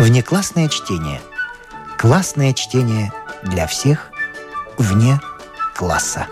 Внеклассное 0.00 0.70
чтение. 0.70 1.20
Классное 1.98 2.54
чтение 2.54 3.12
для 3.42 3.66
всех 3.66 4.10
вне 4.78 5.20
класса. 5.76 6.26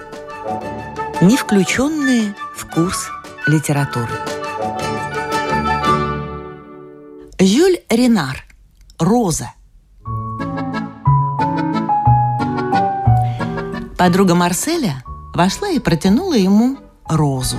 Не 1.20 1.36
включенные 1.36 2.34
в 2.56 2.64
курс 2.64 3.10
литературы. 3.46 4.08
Жюль 7.38 7.76
Ренар. 7.90 8.42
Роза. 8.98 9.50
Подруга 13.98 14.34
Марселя 14.34 15.04
вошла 15.34 15.68
и 15.68 15.78
протянула 15.78 16.38
ему 16.38 16.78
розу. 17.06 17.58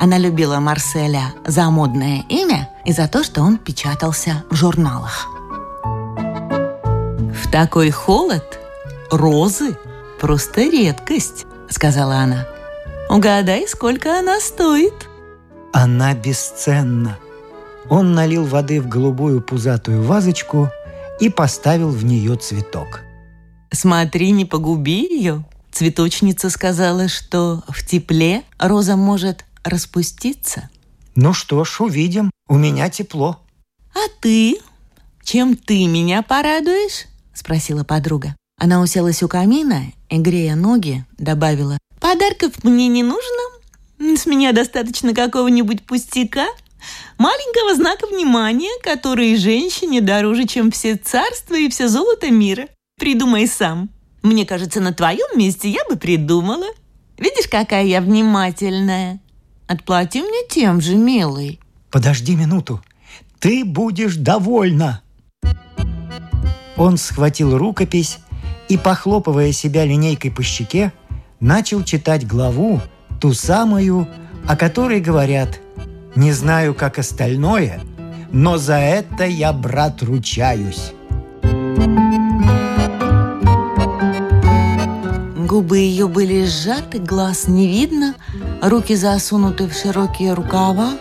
Она 0.00 0.18
любила 0.18 0.58
Марселя 0.58 1.34
за 1.46 1.70
модное 1.70 2.24
имя 2.28 2.68
и 2.84 2.92
за 2.92 3.06
то, 3.06 3.22
что 3.22 3.42
он 3.42 3.58
печатался 3.58 4.42
в 4.50 4.56
журналах. 4.56 5.35
«В 7.42 7.50
такой 7.50 7.90
холод 7.90 8.58
розы 9.10 9.76
просто 10.20 10.62
редкость»,— 10.62 11.46
сказала 11.70 12.16
она. 12.16 12.46
«Угадай, 13.08 13.66
сколько 13.68 14.18
она 14.18 14.40
стоит?» 14.40 15.08
Она 15.72 16.14
бесценна. 16.14 17.18
Он 17.88 18.14
налил 18.14 18.44
воды 18.44 18.80
в 18.80 18.88
голубую 18.88 19.40
пузатую 19.40 20.02
вазочку 20.02 20.70
и 21.20 21.28
поставил 21.28 21.90
в 21.90 22.04
нее 22.04 22.36
цветок. 22.36 23.00
«Смотри, 23.70 24.30
не 24.30 24.44
погуби 24.44 25.06
ее», 25.08 25.44
Цветочница 25.76 26.48
сказала, 26.48 27.06
что 27.06 27.62
в 27.68 27.84
тепле 27.84 28.44
роза 28.58 28.96
может 28.96 29.44
распуститься. 29.62 30.70
Ну 31.16 31.34
что 31.34 31.64
ж, 31.64 31.82
увидим. 31.82 32.30
У 32.48 32.56
меня 32.56 32.88
тепло. 32.88 33.42
А 33.94 34.08
ты? 34.22 34.58
Чем 35.22 35.54
ты 35.54 35.86
меня 35.86 36.22
порадуешь? 36.22 37.04
Спросила 37.36 37.84
подруга. 37.84 38.34
Она 38.58 38.80
уселась 38.80 39.22
у 39.22 39.28
камина 39.28 39.92
и, 40.08 40.16
грея 40.16 40.54
ноги, 40.54 41.04
добавила. 41.18 41.76
Подарков 42.00 42.64
мне 42.64 42.88
не 42.88 43.02
нужно. 43.02 43.42
С 43.98 44.24
меня 44.24 44.52
достаточно 44.52 45.12
какого-нибудь 45.12 45.84
пустяка, 45.84 46.46
маленького 47.18 47.74
знака 47.74 48.06
внимания, 48.06 48.70
который 48.82 49.36
женщине 49.36 50.00
дороже, 50.00 50.46
чем 50.46 50.70
все 50.70 50.96
царства 50.96 51.54
и 51.56 51.68
все 51.68 51.88
золото 51.88 52.30
мира. 52.30 52.68
Придумай 52.98 53.46
сам. 53.46 53.90
Мне 54.22 54.46
кажется, 54.46 54.80
на 54.80 54.94
твоем 54.94 55.38
месте 55.38 55.68
я 55.68 55.84
бы 55.90 55.96
придумала. 55.96 56.66
Видишь, 57.18 57.48
какая 57.50 57.84
я 57.84 58.00
внимательная. 58.00 59.20
Отплати 59.66 60.22
мне 60.22 60.48
тем 60.48 60.80
же, 60.80 60.94
милый. 60.94 61.60
Подожди 61.90 62.34
минуту. 62.34 62.82
Ты 63.40 63.62
будешь 63.62 64.16
довольна. 64.16 65.02
Он 66.76 66.96
схватил 66.96 67.56
рукопись 67.56 68.18
и, 68.68 68.76
похлопывая 68.76 69.52
себя 69.52 69.84
линейкой 69.84 70.30
по 70.30 70.42
щеке, 70.42 70.92
начал 71.40 71.82
читать 71.82 72.26
главу, 72.26 72.80
ту 73.20 73.32
самую, 73.32 74.08
о 74.46 74.56
которой 74.56 75.00
говорят 75.00 75.60
«Не 76.14 76.32
знаю, 76.32 76.74
как 76.74 76.98
остальное, 76.98 77.80
но 78.30 78.58
за 78.58 78.76
это 78.76 79.24
я, 79.24 79.52
брат, 79.52 80.02
ручаюсь». 80.02 80.92
Губы 85.46 85.78
ее 85.78 86.08
были 86.08 86.44
сжаты, 86.44 86.98
глаз 86.98 87.46
не 87.46 87.68
видно, 87.68 88.14
руки 88.60 88.94
засунуты 88.96 89.68
в 89.68 89.72
широкие 89.72 90.34
рукава. 90.34 90.98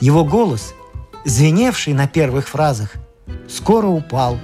Его 0.00 0.24
голос, 0.24 0.74
звеневший 1.24 1.92
на 1.92 2.06
первых 2.06 2.48
фразах, 2.48 2.94
скоро 3.48 3.86
упал. 3.86 4.38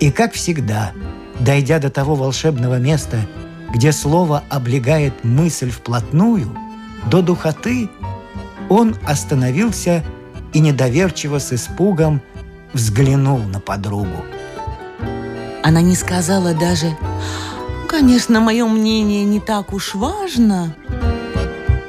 И, 0.00 0.10
как 0.10 0.32
всегда, 0.32 0.92
дойдя 1.40 1.78
до 1.78 1.90
того 1.90 2.14
волшебного 2.14 2.78
места, 2.78 3.18
где 3.72 3.92
слово 3.92 4.42
облегает 4.50 5.24
мысль 5.24 5.70
вплотную, 5.70 6.56
до 7.06 7.22
духоты, 7.22 7.90
он 8.68 8.96
остановился 9.06 10.02
и 10.52 10.60
недоверчиво 10.60 11.38
с 11.38 11.52
испугом 11.52 12.22
взглянул 12.72 13.38
на 13.38 13.60
подругу. 13.60 14.24
Она 15.62 15.80
не 15.80 15.94
сказала 15.94 16.54
даже 16.54 16.96
«Конечно, 17.88 18.40
мое 18.40 18.66
мнение 18.66 19.24
не 19.24 19.40
так 19.40 19.72
уж 19.72 19.94
важно». 19.94 20.74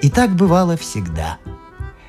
И 0.01 0.09
так 0.09 0.35
бывало 0.35 0.77
всегда. 0.77 1.37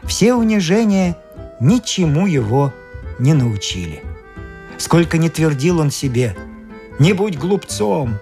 Все 0.02 0.34
унижения 0.34 1.16
ничему 1.60 2.26
его 2.26 2.72
не 3.18 3.34
научили. 3.34 4.02
Сколько 4.78 5.18
не 5.18 5.30
твердил 5.30 5.80
он 5.80 5.90
себе 5.90 6.36
«Не 6.98 7.12
будь 7.12 7.38
глупцом!» 7.38 8.18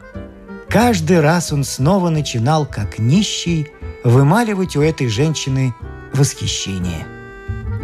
Каждый 0.69 1.21
раз 1.21 1.53
он 1.53 1.63
снова 1.63 2.11
начинал, 2.11 2.67
как 2.67 2.99
нищий, 2.99 3.69
вымаливать 4.03 4.77
у 4.77 4.83
этой 4.83 5.09
женщины 5.09 5.75
восхищение. 6.13 7.07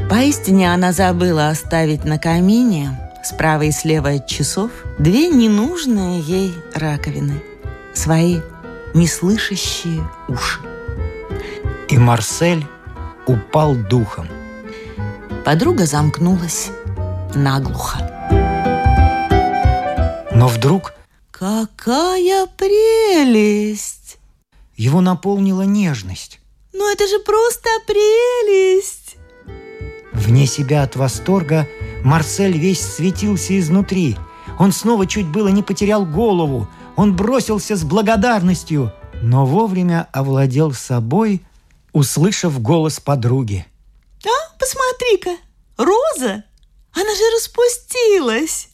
Поистине 0.08 0.72
она 0.72 0.92
забыла 0.92 1.50
оставить 1.50 2.04
на 2.04 2.18
камине 2.18 2.98
Справа 3.22 3.62
и 3.62 3.70
слева 3.70 4.10
от 4.10 4.26
часов 4.26 4.70
две 4.98 5.28
ненужные 5.28 6.20
ей 6.20 6.54
раковины. 6.74 7.42
Свои 7.92 8.40
неслышащие 8.94 10.08
уши. 10.28 10.60
И 11.88 11.98
Марсель 11.98 12.66
упал 13.26 13.74
духом. 13.74 14.26
Подруга 15.44 15.86
замкнулась 15.86 16.70
наглухо. 17.34 17.98
Но 20.32 20.48
вдруг... 20.48 20.92
Какая 21.30 22.46
прелесть! 22.46 24.18
Его 24.76 25.00
наполнила 25.00 25.62
нежность. 25.62 26.40
Ну 26.72 26.92
это 26.92 27.06
же 27.06 27.18
просто 27.20 27.68
прелесть! 27.86 29.16
Вне 30.12 30.46
себя 30.46 30.82
от 30.82 30.96
восторга– 30.96 31.66
Марсель 32.02 32.56
весь 32.56 32.80
светился 32.80 33.58
изнутри. 33.58 34.16
Он 34.58 34.72
снова 34.72 35.06
чуть 35.06 35.26
было 35.26 35.48
не 35.48 35.62
потерял 35.62 36.04
голову. 36.04 36.68
Он 36.96 37.14
бросился 37.14 37.76
с 37.76 37.84
благодарностью, 37.84 38.92
но 39.22 39.46
вовремя 39.46 40.08
овладел 40.12 40.72
собой, 40.72 41.42
услышав 41.92 42.60
голос 42.60 43.00
подруги. 43.00 43.66
«А, 44.60 44.64
посмотри-ка, 44.64 45.36
роза! 45.76 46.44
Она 46.92 47.14
же 47.14 47.22
распустилась! 47.34 48.68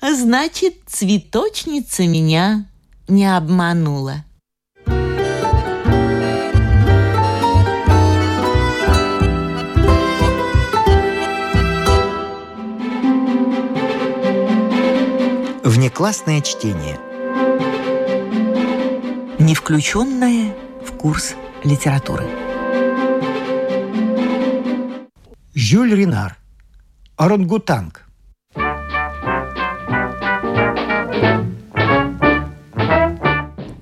Значит, 0.00 0.76
цветочница 0.86 2.06
меня 2.06 2.70
не 3.08 3.26
обманула». 3.26 4.24
Внеклассное 15.62 16.40
чтение. 16.40 16.98
Не 19.38 19.54
включенное 19.54 20.56
в 20.82 20.96
курс 20.96 21.34
литературы. 21.64 22.45
Жюль 25.68 25.96
Ренар. 25.96 26.38
Орангутанг. 27.16 28.06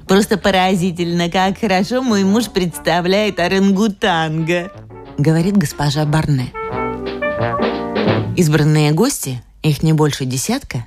Просто 0.09 0.39
поразительно, 0.39 1.29
как 1.29 1.59
хорошо 1.59 2.01
мой 2.01 2.25
муж 2.25 2.49
представляет 2.49 3.39
орангутанга, 3.39 4.73
говорит 5.19 5.59
госпожа 5.59 6.07
Барне. 6.07 6.55
Избранные 8.35 8.93
гости, 8.93 9.43
их 9.63 9.83
не 9.83 9.93
больше 9.93 10.25
десятка, 10.25 10.87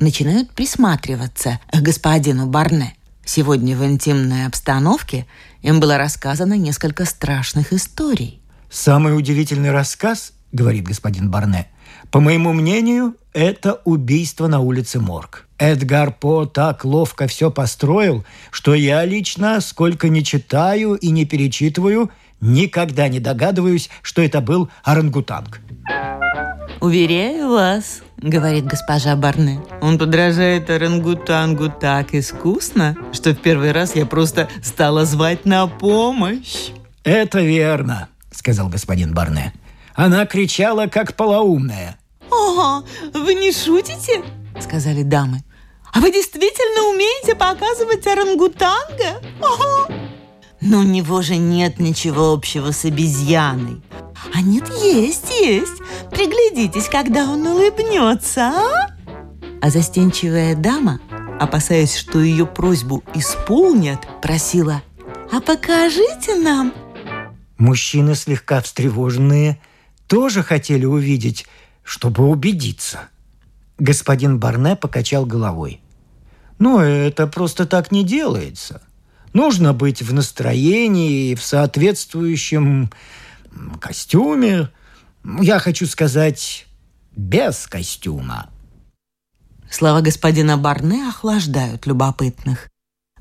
начинают 0.00 0.52
присматриваться 0.52 1.60
к 1.70 1.76
господину 1.76 2.46
Барне. 2.46 2.94
Сегодня 3.22 3.76
в 3.76 3.84
интимной 3.84 4.46
обстановке 4.46 5.26
им 5.60 5.78
было 5.78 5.98
рассказано 5.98 6.54
несколько 6.54 7.04
страшных 7.04 7.74
историй. 7.74 8.40
«Самый 8.70 9.14
удивительный 9.14 9.72
рассказ,— 9.72 10.32
говорит 10.52 10.84
господин 10.84 11.30
Барне,— 11.30 11.66
по 12.10 12.20
моему 12.20 12.52
мнению, 12.52 13.16
это 13.34 13.80
убийство 13.84 14.46
на 14.46 14.60
улице 14.60 14.98
Морг. 14.98 15.46
Эдгар 15.58 16.12
По 16.12 16.46
так 16.46 16.84
ловко 16.84 17.26
все 17.26 17.50
построил, 17.50 18.24
что 18.50 18.74
я 18.74 19.04
лично, 19.04 19.60
сколько 19.60 20.08
не 20.08 20.24
читаю 20.24 20.94
и 20.94 21.10
не 21.10 21.26
перечитываю, 21.26 22.10
никогда 22.40 23.08
не 23.08 23.20
догадываюсь, 23.20 23.90
что 24.02 24.22
это 24.22 24.40
был 24.40 24.70
орангутанг. 24.84 25.60
«Уверяю 26.80 27.50
вас,— 27.50 28.02
говорит 28.16 28.64
госпожа 28.64 29.16
Барне,— 29.16 29.60
он 29.82 29.98
подражает 29.98 30.70
орангутангу 30.70 31.70
так 31.70 32.14
искусно, 32.14 32.96
что 33.12 33.34
в 33.34 33.38
первый 33.38 33.72
раз 33.72 33.96
я 33.96 34.06
просто 34.06 34.48
стала 34.62 35.04
звать 35.04 35.44
на 35.44 35.66
помощь». 35.66 36.68
«Это 37.02 37.40
верно»,— 37.40 38.08
сказал 38.30 38.68
господин 38.68 39.12
Барне. 39.12 39.52
Она 39.98 40.26
кричала, 40.26 40.86
как 40.86 41.16
полоумная. 41.16 41.98
«Ого, 42.30 42.84
вы 43.14 43.34
не 43.34 43.50
шутите?»— 43.50 44.22
сказали 44.60 45.02
дамы. 45.02 45.42
«А 45.92 45.98
вы 45.98 46.12
действительно 46.12 46.88
умеете 46.88 47.34
показывать 47.34 48.06
орангутанга? 48.06 49.20
Ого!» 49.42 49.88
Но 50.60 50.78
у 50.78 50.82
него 50.84 51.20
же 51.22 51.36
нет 51.36 51.80
ничего 51.80 52.32
общего 52.32 52.70
с 52.70 52.84
обезьяной. 52.84 53.82
А 54.32 54.40
нет, 54.40 54.68
есть, 54.80 55.32
есть. 55.40 55.82
Приглядитесь, 56.12 56.88
когда 56.88 57.24
он 57.24 57.44
улыбнется, 57.44 58.52
а? 58.54 58.96
А 59.60 59.70
застенчивая 59.70 60.54
дама, 60.54 61.00
опасаясь, 61.40 61.96
что 61.96 62.20
ее 62.20 62.46
просьбу 62.46 63.02
исполнят, 63.16 63.98
просила 64.22 64.80
«А 65.32 65.40
покажите 65.40 66.36
нам!» 66.36 66.72
Мужчины, 67.58 68.14
слегка 68.14 68.60
встревоженные, 68.60 69.58
тоже 70.08 70.42
хотели 70.42 70.84
увидеть, 70.84 71.46
чтобы 71.84 72.28
убедиться. 72.28 73.08
Господин 73.78 74.40
Барне 74.40 74.74
покачал 74.74 75.24
головой. 75.24 75.80
«Ну, 76.58 76.80
это 76.80 77.28
просто 77.28 77.66
так 77.66 77.92
не 77.92 78.02
делается. 78.02 78.82
Нужно 79.32 79.72
быть 79.72 80.02
в 80.02 80.12
настроении, 80.12 81.36
в 81.36 81.42
соответствующем 81.44 82.90
костюме. 83.80 84.70
Я 85.40 85.60
хочу 85.60 85.86
сказать, 85.86 86.66
без 87.14 87.68
костюма». 87.68 88.50
Слова 89.70 90.00
господина 90.00 90.56
Барне 90.56 91.08
охлаждают 91.08 91.86
любопытных. 91.86 92.68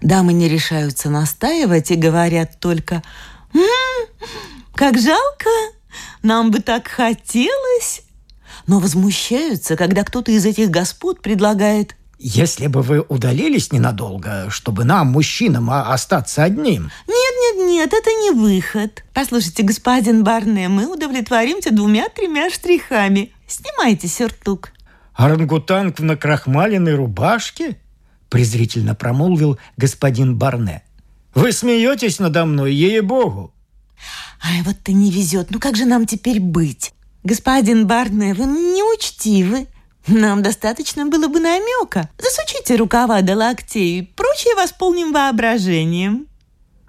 Дамы 0.01 0.33
не 0.33 0.47
решаются 0.47 1.09
настаивать 1.09 1.91
и 1.91 1.95
говорят 1.95 2.59
только 2.59 3.03
«М 3.53 3.61
-м, 3.61 4.27
«Как 4.73 4.97
жалко! 4.97 5.49
Нам 6.23 6.51
бы 6.51 6.59
так 6.59 6.87
хотелось!» 6.87 8.03
Но 8.65 8.79
возмущаются, 8.79 9.75
когда 9.75 10.03
кто-то 10.03 10.31
из 10.31 10.45
этих 10.45 10.69
господ 10.69 11.21
предлагает 11.21 11.95
«Если 12.19 12.65
бы 12.67 12.81
вы 12.81 13.01
удалились 13.07 13.71
ненадолго, 13.71 14.47
чтобы 14.49 14.85
нам, 14.85 15.07
мужчинам, 15.07 15.69
остаться 15.69 16.43
одним». 16.43 16.89
«Нет, 17.07 17.33
нет, 17.57 17.67
нет, 17.67 17.93
это 17.93 18.09
не 18.09 18.31
выход. 18.31 19.03
Послушайте, 19.13 19.63
господин 19.63 20.23
Барне, 20.23 20.67
мы 20.67 20.91
удовлетворимся 20.91 21.71
двумя-тремя 21.71 22.49
штрихами. 22.49 23.31
Снимайте 23.47 24.07
сюртук». 24.07 24.71
«Орангутанг 25.13 25.99
в 25.99 26.03
накрахмаленной 26.03 26.95
рубашке?» 26.95 27.77
презрительно 28.29 28.95
промолвил 28.95 29.57
господин 29.77 30.37
Барне. 30.37 30.83
«Вы 31.33 31.51
смеетесь 31.51 32.19
надо 32.19 32.45
мной, 32.45 32.73
ей-богу!» 32.73 33.53
«Ай, 34.43 34.61
вот 34.63 34.75
ты 34.83 34.93
не 34.93 35.11
везет. 35.11 35.51
Ну 35.51 35.59
как 35.59 35.75
же 35.75 35.85
нам 35.85 36.05
теперь 36.05 36.39
быть? 36.39 36.93
Господин 37.23 37.87
Барне, 37.87 38.33
вы 38.33 38.45
неучтивы. 38.45 39.67
Нам 40.07 40.41
достаточно 40.41 41.05
было 41.05 41.27
бы 41.27 41.39
намека. 41.39 42.09
Засучите 42.17 42.75
рукава 42.75 43.21
до 43.21 43.35
локтей, 43.35 44.03
прочее 44.15 44.55
восполним 44.55 45.11
воображением». 45.11 46.27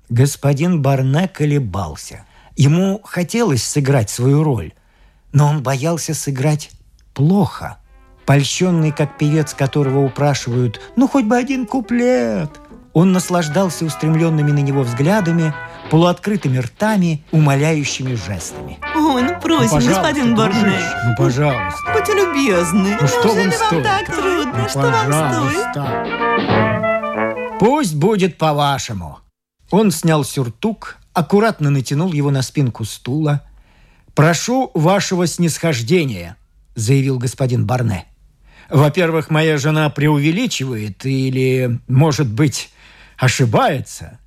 Господин 0.09 0.81
Барне 0.83 1.29
колебался. 1.29 2.25
Ему 2.57 3.01
хотелось 3.05 3.63
сыграть 3.63 4.11
свою 4.11 4.43
роль, 4.43 4.73
но 5.33 5.49
он 5.49 5.63
боялся 5.63 6.15
сыграть 6.15 6.71
плохо– 7.15 7.79
польщенный, 8.29 8.93
как 8.93 9.17
певец, 9.17 9.55
которого 9.55 10.05
упрашивают 10.05 10.83
«ну 10.97 11.09
хоть 11.09 11.25
бы 11.25 11.35
один 11.35 11.67
куплет». 11.67 12.51
Он 12.93 13.11
наслаждался 13.11 13.87
устремленными 13.87 14.51
на 14.51 14.59
него 14.59 14.83
взглядами, 14.83 15.55
полуоткрытыми 15.91 16.59
ртами, 16.59 17.25
умоляющими 17.31 18.15
жестами. 18.15 18.79
Ой, 18.95 19.23
ну 19.23 19.41
просим, 19.41 19.81
ну, 19.81 19.87
господин 19.87 20.35
Барне. 20.35 20.81
Ну, 21.07 21.15
пожалуйста. 21.17 21.93
Будьте 21.93 22.15
любезны. 22.15 22.97
Ну, 23.01 23.09
что 23.09 23.35
вам 23.35 23.53
стоит? 23.53 23.73
вам 23.73 23.83
так 23.83 24.07
трудно? 24.07 24.55
Ну, 24.57 24.69
что 24.69 24.81
вам 24.81 25.51
стоит? 25.51 25.79
Пусть 27.59 27.95
будет 27.95 28.39
по-вашему. 28.39 29.19
Он 29.71 29.91
снял 29.91 30.25
сюртук, 30.25 30.97
аккуратно 31.13 31.69
натянул 31.71 32.13
его 32.13 32.31
на 32.31 32.43
спинку 32.43 32.85
стула. 32.85 33.43
«Прошу 34.15 34.71
вашего 34.75 35.27
снисхождения»,— 35.27 36.37
заявил 36.75 37.19
господин 37.19 37.67
Барне. 37.67 38.07
Во-первых, 38.69 39.31
моя 39.31 39.59
жена 39.59 39.91
преувеличивает 39.91 41.05
или, 41.07 41.81
может 41.89 42.29
быть, 42.29 42.71
ошибается. 43.17 44.19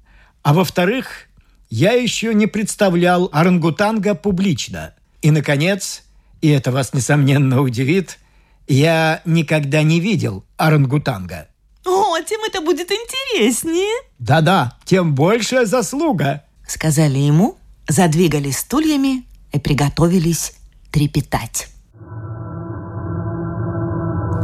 А 0.43 0.53
во-вторых, 0.53 1.27
я 1.71 1.93
еще 1.93 2.33
не 2.33 2.47
представлял 2.47 3.29
орангутанга 3.31 4.13
публично. 4.13 4.93
И, 5.21 5.31
наконец, 5.31 6.03
и 6.41 6.49
это 6.49 6.71
вас, 6.71 6.93
несомненно, 6.93 7.61
удивит, 7.61 8.19
я 8.67 9.21
никогда 9.23 9.81
не 9.81 10.01
видел 10.01 10.43
орангутанга. 10.57 11.47
О, 11.85 12.19
тем 12.19 12.41
это 12.43 12.61
будет 12.61 12.91
интереснее. 12.91 14.03
Да-да, 14.19 14.77
тем 14.83 15.15
большая 15.15 15.65
заслуга. 15.65 16.43
Сказали 16.67 17.19
ему, 17.19 17.57
задвигали 17.87 18.51
стульями 18.51 19.23
и 19.53 19.59
приготовились 19.59 20.53
трепетать. 20.91 21.69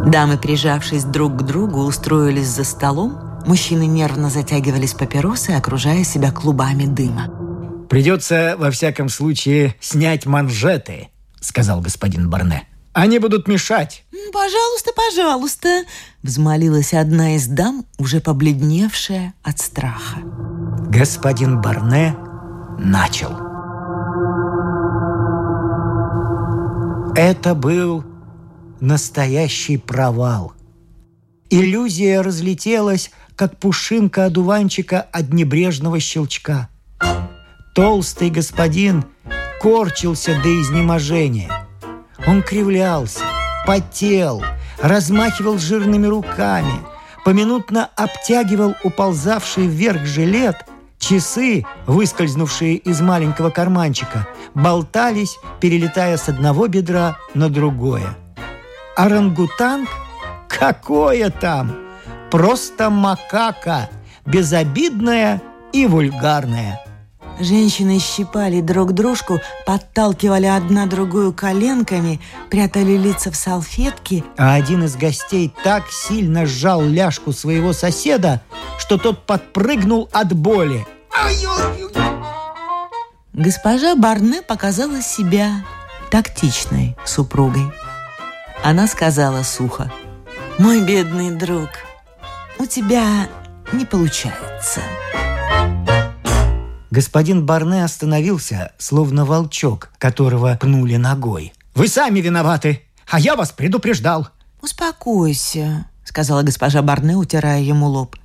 Дамы, 0.05 0.37
прижавшись 0.37 1.03
друг 1.03 1.39
к 1.39 1.41
другу, 1.41 1.81
устроились 1.81 2.47
за 2.47 2.63
столом. 2.63 3.26
Мужчины 3.47 3.87
нервно 3.87 4.29
затягивались 4.29 4.93
папиросы, 4.93 5.51
окружая 5.51 6.03
себя 6.03 6.33
клубами 6.33 6.85
дыма. 6.85 7.87
«Придется, 7.89 8.55
во 8.59 8.71
всяком 8.71 9.07
случае, 9.07 9.75
снять 9.79 10.25
манжеты»,— 10.25 11.07
сказал 11.39 11.79
господин 11.79 12.29
Барне. 12.29 12.67
«Они 12.91 13.19
будут 13.19 13.47
мешать». 13.47 14.03
«Пожалуйста, 14.33 14.91
пожалуйста»,— 14.93 15.83
взмолилась 16.23 16.93
одна 16.93 17.37
из 17.37 17.47
дам, 17.47 17.85
уже 17.97 18.19
побледневшая 18.19 19.33
от 19.43 19.59
страха. 19.59 20.19
Господин 20.89 21.61
Барне 21.61 22.17
начал. 22.77 23.31
Это 27.15 27.55
был 27.55 28.03
настоящий 28.81 29.77
провал. 29.77 30.51
Иллюзия 31.49 32.19
разлетелась, 32.19 33.11
как 33.37 33.57
пушинка 33.57 34.25
одуванчика 34.25 34.99
от 35.13 35.31
небрежного 35.31 36.01
щелчка. 36.01 36.67
Толстый 37.73 38.29
господин 38.29 39.05
корчился 39.61 40.31
до 40.43 40.61
изнеможения. 40.61 41.49
Он 42.27 42.41
кривлялся, 42.41 43.23
потел, 43.65 44.43
размахивал 44.81 45.57
жирными 45.57 46.07
руками, 46.07 46.73
поминутно 47.23 47.89
обтягивал 47.95 48.75
уползавший 48.83 49.67
вверх 49.67 50.05
жилет, 50.05 50.65
часы, 50.99 51.63
выскользнувшие 51.85 52.75
из 52.75 52.99
маленького 52.99 53.51
карманчика, 53.51 54.27
болтались, 54.53 55.37
перелетая 55.61 56.17
с 56.17 56.27
одного 56.27 56.67
бедра 56.67 57.15
на 57.33 57.49
другое– 57.49 58.17
Орангутанг? 58.97 59.89
Какое 60.47 61.29
там? 61.29 61.86
Просто 62.31 62.89
макака, 62.89 63.89
безобидная 64.25 65.41
и 65.71 65.85
вульгарная. 65.85 66.81
Женщины 67.39 67.99
щипали 67.99 68.61
друг 68.61 68.93
дружку, 68.93 69.39
подталкивали 69.65 70.47
одна 70.47 70.87
другую 70.87 71.33
коленками, 71.33 72.19
прятали 72.49 72.97
лица 72.97 73.31
в 73.31 73.35
салфетки. 73.35 74.23
А 74.37 74.55
один 74.55 74.83
из 74.85 74.95
гостей 74.95 75.53
так 75.63 75.83
сильно 75.91 76.45
сжал 76.47 76.81
ляжку 76.81 77.31
своего 77.33 77.73
соседа, 77.73 78.41
что 78.79 78.97
тот 78.97 79.25
подпрыгнул 79.25 80.09
от 80.11 80.33
боли. 80.33 80.85
Госпожа 83.33 83.95
Барне 83.95 84.41
показала 84.41 85.01
себя 85.01 85.63
тактичной 86.09 86.97
супругой. 87.05 87.71
Она 88.63 88.87
сказала 88.87 89.43
сухо. 89.43 89.91
«Мой 90.57 90.81
бедный 90.81 91.29
друг, 91.29 91.69
у 92.59 92.65
тебя 92.65 93.29
не 93.73 93.85
получается». 93.85 94.81
Господин 96.89 97.45
Барне 97.45 97.83
остановился, 97.83 98.71
словно 98.77 99.25
волчок, 99.25 99.91
которого 99.99 100.57
пнули 100.59 100.95
ногой. 100.95 101.53
«Вы 101.75 101.87
сами 101.87 102.21
виноваты, 102.21 102.81
а 103.09 103.19
я 103.19 103.35
вас 103.35 103.51
предупреждал». 103.51 104.29
«Успокойся»,— 104.61 105.85
сказала 106.03 106.41
госпожа 106.43 106.81
Барне, 106.81 107.15
утирая 107.15 107.61
ему 107.61 107.87
лоб. 107.87 108.15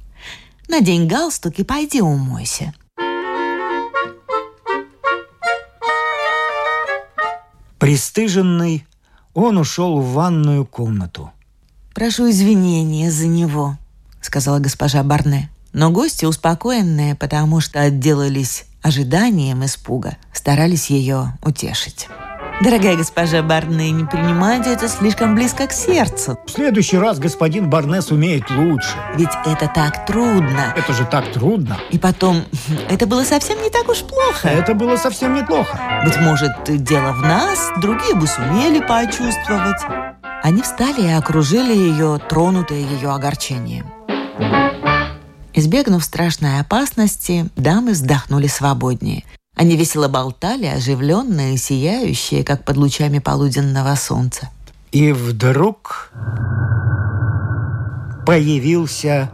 «Надень 0.69 1.07
галстук 1.07 1.59
и 1.59 1.65
пойди 1.65 2.01
умойся». 2.01 2.73
Престыженный 7.79 8.87
он 9.35 9.59
ушел 9.59 10.01
в 10.01 10.13
ванную 10.13 10.65
комнату. 10.65 11.33
«Прошу 11.95 12.31
извинения 12.31 13.11
за 13.11 13.27
него»,— 13.27 13.77
сказала 14.33 14.61
госпожа 14.61 15.03
Барне. 15.03 15.51
Но 15.75 15.91
гости, 15.91 16.25
успокоенные, 16.25 17.15
потому 17.15 17.61
что 17.61 17.83
отделались 17.83 18.65
ожиданием 18.81 19.63
испуга, 19.63 20.17
старались 20.33 20.89
ее 20.89 21.35
утешить. 21.45 22.09
Дорогая 22.63 22.97
госпожа 22.97 23.43
Барне, 23.43 23.91
не 23.91 24.05
принимайте 24.05 24.73
это 24.73 24.89
слишком 24.89 25.35
близко 25.35 25.67
к 25.67 25.73
сердцу. 25.73 26.39
В 26.47 26.51
следующий 26.51 26.97
раз 26.97 27.19
господин 27.19 27.69
Барне 27.69 28.01
сумеет 28.01 28.49
лучше. 28.51 28.95
Ведь 29.17 29.37
это 29.45 29.71
так 29.75 30.07
трудно. 30.07 30.73
Это 30.75 30.95
же 30.95 31.05
так 31.05 31.31
трудно. 31.33 31.77
И 31.91 31.99
потом, 31.99 32.43
это 32.89 33.07
было 33.07 33.25
совсем 33.25 33.61
не 33.63 33.69
так 33.69 33.87
уж 33.91 33.99
плохо. 33.99 34.49
Это 34.49 34.73
было 34.73 34.97
совсем 34.97 35.35
неплохо. 35.35 35.79
Быть 36.07 36.19
может, 36.21 36.53
дело 36.69 37.13
в 37.13 37.21
нас, 37.21 37.71
другие 37.83 38.15
бы 38.15 38.27
сумели 38.27 38.81
почувствовать. 38.81 39.83
Они 40.43 40.63
встали 40.63 41.03
и 41.03 41.13
окружили 41.13 41.75
ее, 41.75 42.19
тронутые 42.29 42.83
ее 42.83 43.11
огорчением. 43.11 43.87
Избегнув 45.55 46.03
страшной 46.03 46.61
опасности, 46.61 47.49
дамы 47.57 47.93
вздохнули 47.93 48.47
свободнее. 48.47 49.25
Они 49.55 49.77
весело 49.77 50.09
болтали, 50.09 50.67
оживленные, 50.67 51.59
сияющие, 51.59 52.43
как 52.43 52.65
под 52.65 52.79
лучами 52.79 53.19
полуденного 53.19 53.95
солнца. 53.97 54.49
И 54.93 55.13
вдруг 55.13 56.11
появился 58.27 59.31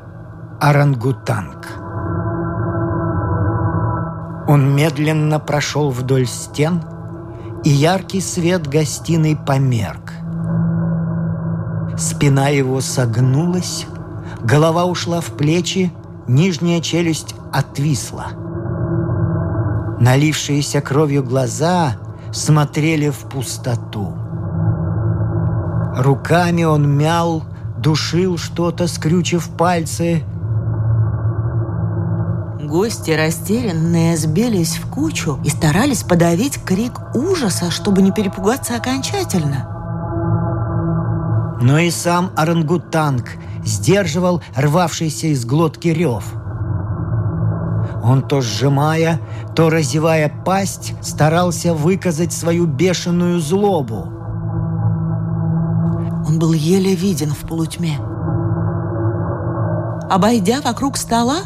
орангутанг. 0.61 1.69
Он 4.49 4.75
медленно 4.75 5.39
прошел 5.39 5.91
вдоль 5.91 6.27
стен, 6.27 6.83
и 7.65 7.71
яркий 7.71 8.21
свет 8.21 8.67
гостиной 8.67 9.37
померк. 9.37 10.13
Спина 11.97 12.49
его 12.49 12.81
согнулась, 12.81 13.87
голова 14.41 14.85
ушла 14.85 15.21
в 15.21 15.37
плечи, 15.37 15.93
нижняя 16.29 16.81
челюсть 16.81 17.35
отвисла. 17.53 18.27
Налившиеся 20.01 20.81
кровью 20.81 21.25
глаза 21.25 21.97
смотрели 22.33 23.11
в 23.11 23.19
пустоту. 23.29 24.15
Руками 25.97 26.63
он 26.63 26.97
мял, 26.97 27.43
душил 27.79 28.39
что-то, 28.39 28.87
скрючив 28.87 29.49
пальцы. 29.57 30.23
Гости, 32.63 33.11
растерянные, 33.11 34.17
сбились 34.17 34.77
в 34.77 34.89
кучу 34.89 35.41
и 35.43 35.49
старались 35.49 36.03
подавить 36.03 36.63
крик 36.63 37.01
ужаса, 37.15 37.71
чтобы 37.71 38.03
не 38.03 38.13
перепугаться 38.13 38.77
окончательно. 38.77 39.67
Но 41.61 41.79
и 41.79 41.91
сам 41.91 42.31
орангутанг 42.37 43.31
сдерживал 43.65 44.43
рвавшийся 44.57 45.29
из 45.29 45.45
глотки 45.45 45.89
рев. 45.89 46.25
Он 48.03 48.23
то 48.23 48.41
сжимая, 48.41 49.21
то 49.55 49.71
разевая 49.71 50.33
пасть, 50.45 50.95
старался 51.03 51.75
выказать 51.75 52.33
свою 52.33 52.67
бешеную 52.67 53.41
злобу. 53.41 54.13
Он 56.27 56.39
был 56.39 56.53
еле 56.53 56.95
виден 56.95 57.31
в 57.31 57.47
полутьме. 57.47 57.99
Обойдя 60.11 60.61
вокруг 60.61 60.97
стола, 60.97 61.41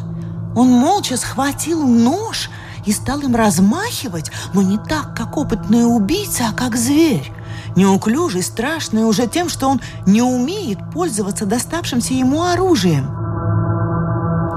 он 0.55 0.69
молча 0.69 1.17
схватил 1.17 1.87
нож 1.87 2.51
и 2.85 2.93
стал 2.93 3.21
им 3.21 3.35
размахивать, 3.35 4.31
но 4.53 4.63
не 4.63 4.79
так, 4.79 5.17
как 5.17 5.37
опытный 5.37 5.85
убийца, 5.85 6.45
а 6.51 6.53
как 6.53 6.77
зверь. 6.77 7.33
Неуклюжий, 7.77 8.43
страшный 8.43 9.05
уже 9.05 9.27
тем, 9.27 9.49
что 9.49 9.69
он 9.69 9.81
не 10.07 10.23
умеет 10.23 10.79
пользоваться 10.93 11.47
доставшимся 11.47 12.15
ему 12.15 12.43
оружием. 12.43 13.09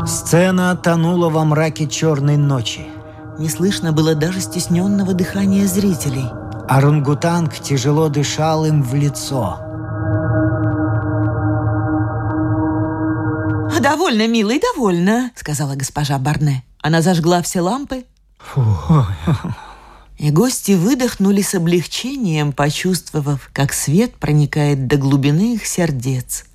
Сцена 0.06 0.76
тонула 0.76 1.30
во 1.30 1.46
мраке 1.46 1.88
черной 1.88 2.38
ночи. 2.38 2.86
Не 3.40 3.50
слышно 3.50 3.92
было 3.92 4.16
даже 4.16 4.40
стесненного 4.40 5.14
дыхания 5.14 5.66
зрителей. 5.68 6.30
Орангутанг 6.68 7.54
тяжело 7.60 8.10
дышал 8.10 8.66
им 8.66 8.84
в 8.84 8.94
лицо. 8.94 9.60
«Довольно, 13.82 14.28
милый, 14.28 14.60
довольно»,— 14.60 15.32
сказала 15.36 15.76
госпожа 15.76 16.18
Барне. 16.18 16.64
Она 16.82 17.02
зажгла 17.02 17.42
все 17.42 17.62
лампы. 17.62 18.06
Фу. 18.40 18.66
И 20.18 20.30
гости 20.32 20.72
выдохнули 20.72 21.42
с 21.42 21.56
облегчением, 21.56 22.54
почувствовав, 22.54 23.50
как 23.52 23.74
свет 23.74 24.16
проникает 24.16 24.88
до 24.88 24.96
глубины 24.96 25.56
их 25.56 25.66
сердец. 25.66 26.46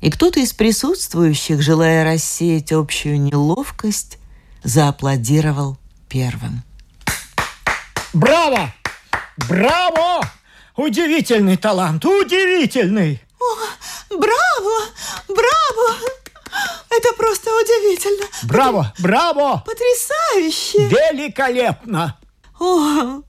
И 0.00 0.10
кто-то 0.10 0.38
из 0.38 0.52
присутствующих, 0.52 1.60
желая 1.60 2.04
рассеять 2.04 2.72
общую 2.72 3.20
неловкость, 3.20 4.18
зааплодировал 4.62 5.76
первым. 6.08 6.62
Браво! 8.12 8.72
Браво! 9.48 10.20
Удивительный 10.76 11.56
талант, 11.56 12.04
удивительный! 12.04 13.20
О, 13.40 14.16
браво! 14.16 14.86
Браво! 15.28 15.96
Это 16.90 17.12
просто 17.16 17.50
удивительно! 17.50 18.26
Браво! 18.44 18.92
Браво! 18.98 19.64
Потрясающе! 19.66 20.88
Великолепно! 20.88 22.16
«О, 22.58 23.22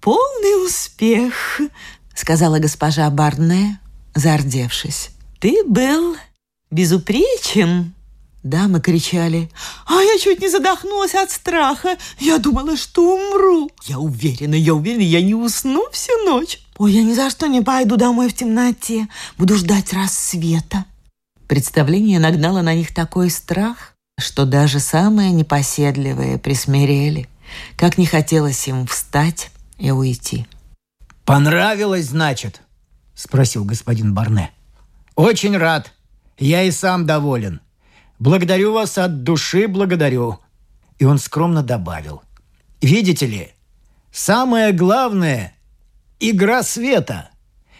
полный 0.00 0.66
успех!»— 0.66 1.60
сказала 2.14 2.58
госпожа 2.58 3.08
Барне, 3.10 3.78
зардевшись. 4.14 5.10
«Ты 5.40 5.64
был 5.64 6.16
безупречен!» 6.70 7.94
Дамы 8.42 8.80
кричали. 8.80 9.50
«А 9.86 10.02
я 10.02 10.18
чуть 10.18 10.40
не 10.40 10.48
задохнулась 10.48 11.14
от 11.14 11.30
страха. 11.30 11.96
Я 12.18 12.38
думала, 12.38 12.76
что 12.76 13.14
умру. 13.14 13.70
Я 13.84 14.00
уверена, 14.00 14.56
я 14.56 14.74
уверена, 14.74 15.02
я 15.02 15.22
не 15.22 15.34
усну 15.34 15.88
всю 15.92 16.12
ночь. 16.24 16.60
Ой, 16.76 16.92
я 16.92 17.02
ни 17.02 17.14
за 17.14 17.30
что 17.30 17.46
не 17.46 17.60
пойду 17.60 17.96
домой 17.96 18.28
в 18.28 18.34
темноте. 18.34 19.06
Буду 19.38 19.56
ждать 19.56 19.92
рассвета». 19.92 20.86
Представление 21.46 22.18
нагнало 22.18 22.62
на 22.62 22.74
них 22.74 22.92
такой 22.92 23.30
страх, 23.30 23.94
что 24.18 24.44
даже 24.44 24.80
самые 24.80 25.30
непоседливые 25.30 26.38
присмирели. 26.38 27.28
Как 27.76 27.98
не 27.98 28.06
хотелось 28.06 28.66
им 28.68 28.86
встать 28.86 29.50
и 29.78 29.90
уйти. 29.90 30.46
«Понравилось, 31.24 32.06
значит?»– 32.06 32.62
спросил 33.14 33.64
господин 33.64 34.14
Барне. 34.14 34.50
«Очень 35.14 35.56
рад. 35.56 35.92
Я 36.38 36.62
и 36.62 36.70
сам 36.70 37.06
доволен. 37.06 37.60
Благодарю 38.18 38.72
вас 38.72 38.98
от 38.98 39.22
души, 39.22 39.68
благодарю». 39.68 40.38
И 40.98 41.04
он 41.04 41.18
скромно 41.18 41.62
добавил. 41.62 42.22
«Видите 42.80 43.26
ли, 43.26 43.52
самое 44.10 44.72
главное– 44.72 45.54
игра 46.20 46.62
света. 46.62 47.30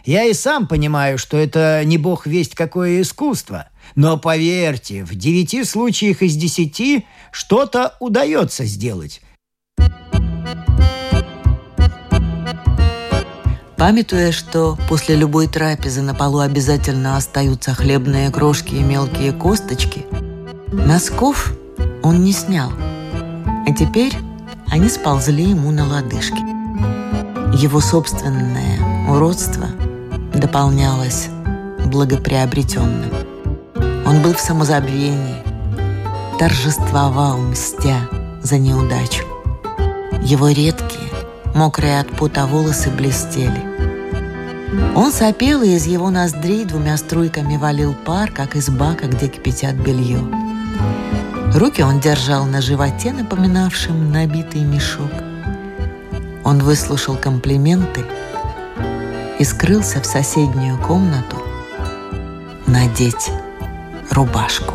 Я 0.05 0.25
и 0.25 0.35
сам 0.35 0.67
понимаю, 0.67 1.17
что 1.17 1.37
это 1.37 1.83
не 1.85 1.97
бог 1.97 2.27
весть 2.27 2.55
какое 2.55 3.03
искусство, 3.03 3.69
но 3.95 4.19
поверьте, 4.19 5.05
в 5.05 5.15
девяти 5.15 5.65
случаях 5.65 6.23
из 6.23 6.37
десяти 6.37 7.07
что-то 7.31 7.97
удается 8.01 8.65
сделать. 8.65 9.22
Памятуя, 13.83 14.31
что 14.31 14.79
после 14.89 15.17
любой 15.17 15.49
трапезы 15.49 16.03
на 16.03 16.15
полу 16.15 16.39
обязательно 16.39 17.17
остаются 17.17 17.75
хлебные 17.75 18.31
крошки 18.31 18.77
и 18.77 18.81
мелкие 18.81 19.33
косточки, 19.33 20.07
носков 20.73 21.53
он 22.05 22.23
не 22.23 22.33
снял. 22.33 22.71
А 22.71 23.73
теперь 23.73 24.17
они 24.69 24.89
сползли 24.89 25.51
ему 25.51 25.73
на 25.73 25.89
лодыжки. 25.89 26.43
Его 27.61 27.81
собственное 27.81 28.79
уродство 29.11 29.67
дополнялось 30.33 31.27
благоприобретенным. 31.85 33.11
Он 34.07 34.23
был 34.23 34.35
в 34.35 34.41
самозабвении, 34.41 35.43
торжествовал, 36.39 37.39
мстя 37.39 38.09
за 38.43 38.59
неудачу. 38.59 39.32
Его 40.25 40.49
редкие, 40.49 41.11
мокрые 41.55 41.99
от 41.99 42.09
пота 42.09 42.47
волосы 42.47 42.91
блестели. 42.91 43.73
Он 44.95 45.13
сопел, 45.13 45.63
и 45.63 45.71
из 45.71 45.87
его 45.87 46.11
ноздрей 46.11 46.65
двумя 46.65 46.97
струйками 46.97 47.57
валил 47.57 47.93
пар, 47.93 48.31
как 48.31 48.55
из 48.55 48.69
бака, 48.71 49.07
где 49.07 49.27
кипятят 49.27 49.75
белье. 49.75 50.21
Руки 51.55 51.83
он 51.83 52.01
держал 52.01 52.47
на 52.47 52.63
животе, 52.63 53.13
напоминавшем 53.13 54.13
набитый 54.13 54.63
мешок. 54.63 55.11
Он 56.45 56.61
выслушал 56.61 57.17
комплименты 57.17 58.05
и 59.39 59.45
скрылся 59.45 60.01
в 60.01 60.07
соседнюю 60.07 60.79
комнату 60.79 61.37
надеть 62.67 63.31
рубашку. 64.11 64.75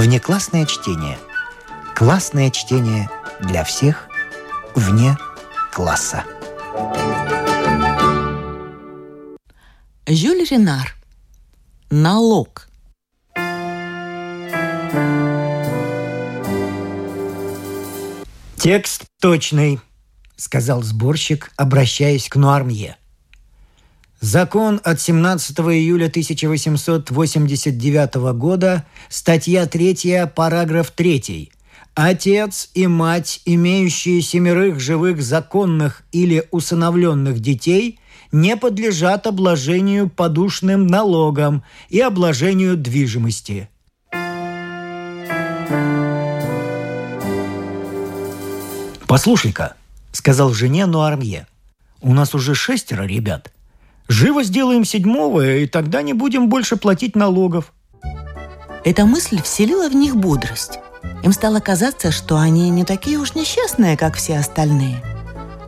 Внеклассное 0.00 0.64
чтение. 0.64 1.18
Классное 1.94 2.50
чтение 2.50 3.10
для 3.38 3.64
всех 3.64 4.08
вне 4.74 5.18
класса. 5.70 6.24
Жюль 10.06 10.46
Ренар. 10.50 10.94
Налог. 11.90 12.66
Текст 18.56 19.04
точный, 19.20 19.80
сказал 20.34 20.82
сборщик, 20.82 21.52
обращаясь 21.56 22.30
к 22.30 22.36
Нуармье. 22.36 22.96
Закон 24.20 24.80
от 24.84 25.00
17 25.00 25.58
июля 25.60 26.08
1889 26.08 28.14
года, 28.34 28.84
статья 29.08 29.64
3, 29.64 30.26
параграф 30.36 30.90
3. 30.90 31.50
Отец 31.94 32.68
и 32.74 32.86
мать, 32.86 33.40
имеющие 33.46 34.20
семерых 34.20 34.78
живых 34.78 35.22
законных 35.22 36.02
или 36.12 36.46
усыновленных 36.50 37.40
детей, 37.40 37.98
не 38.30 38.58
подлежат 38.58 39.26
обложению 39.26 40.10
подушным 40.10 40.86
налогом 40.86 41.64
и 41.88 42.00
обложению 42.00 42.76
движимости. 42.76 43.70
«Послушай-ка»,— 49.08 49.76
сказал 50.12 50.52
жене 50.52 50.84
Нуармье,— 50.84 51.46
«у 52.02 52.12
нас 52.12 52.34
уже 52.34 52.54
шестеро 52.54 53.04
ребят. 53.04 53.50
Живо 54.10 54.42
сделаем 54.42 54.84
седьмого, 54.84 55.58
и 55.58 55.68
тогда 55.68 56.02
не 56.02 56.14
будем 56.14 56.48
больше 56.48 56.76
платить 56.76 57.14
налогов». 57.14 57.72
Эта 58.84 59.06
мысль 59.06 59.40
вселила 59.40 59.88
в 59.88 59.94
них 59.94 60.16
бодрость. 60.16 60.80
Им 61.22 61.32
стало 61.32 61.60
казаться, 61.60 62.10
что 62.10 62.36
они 62.36 62.70
не 62.70 62.84
такие 62.84 63.18
уж 63.18 63.36
несчастные, 63.36 63.96
как 63.96 64.16
все 64.16 64.38
остальные. 64.38 65.00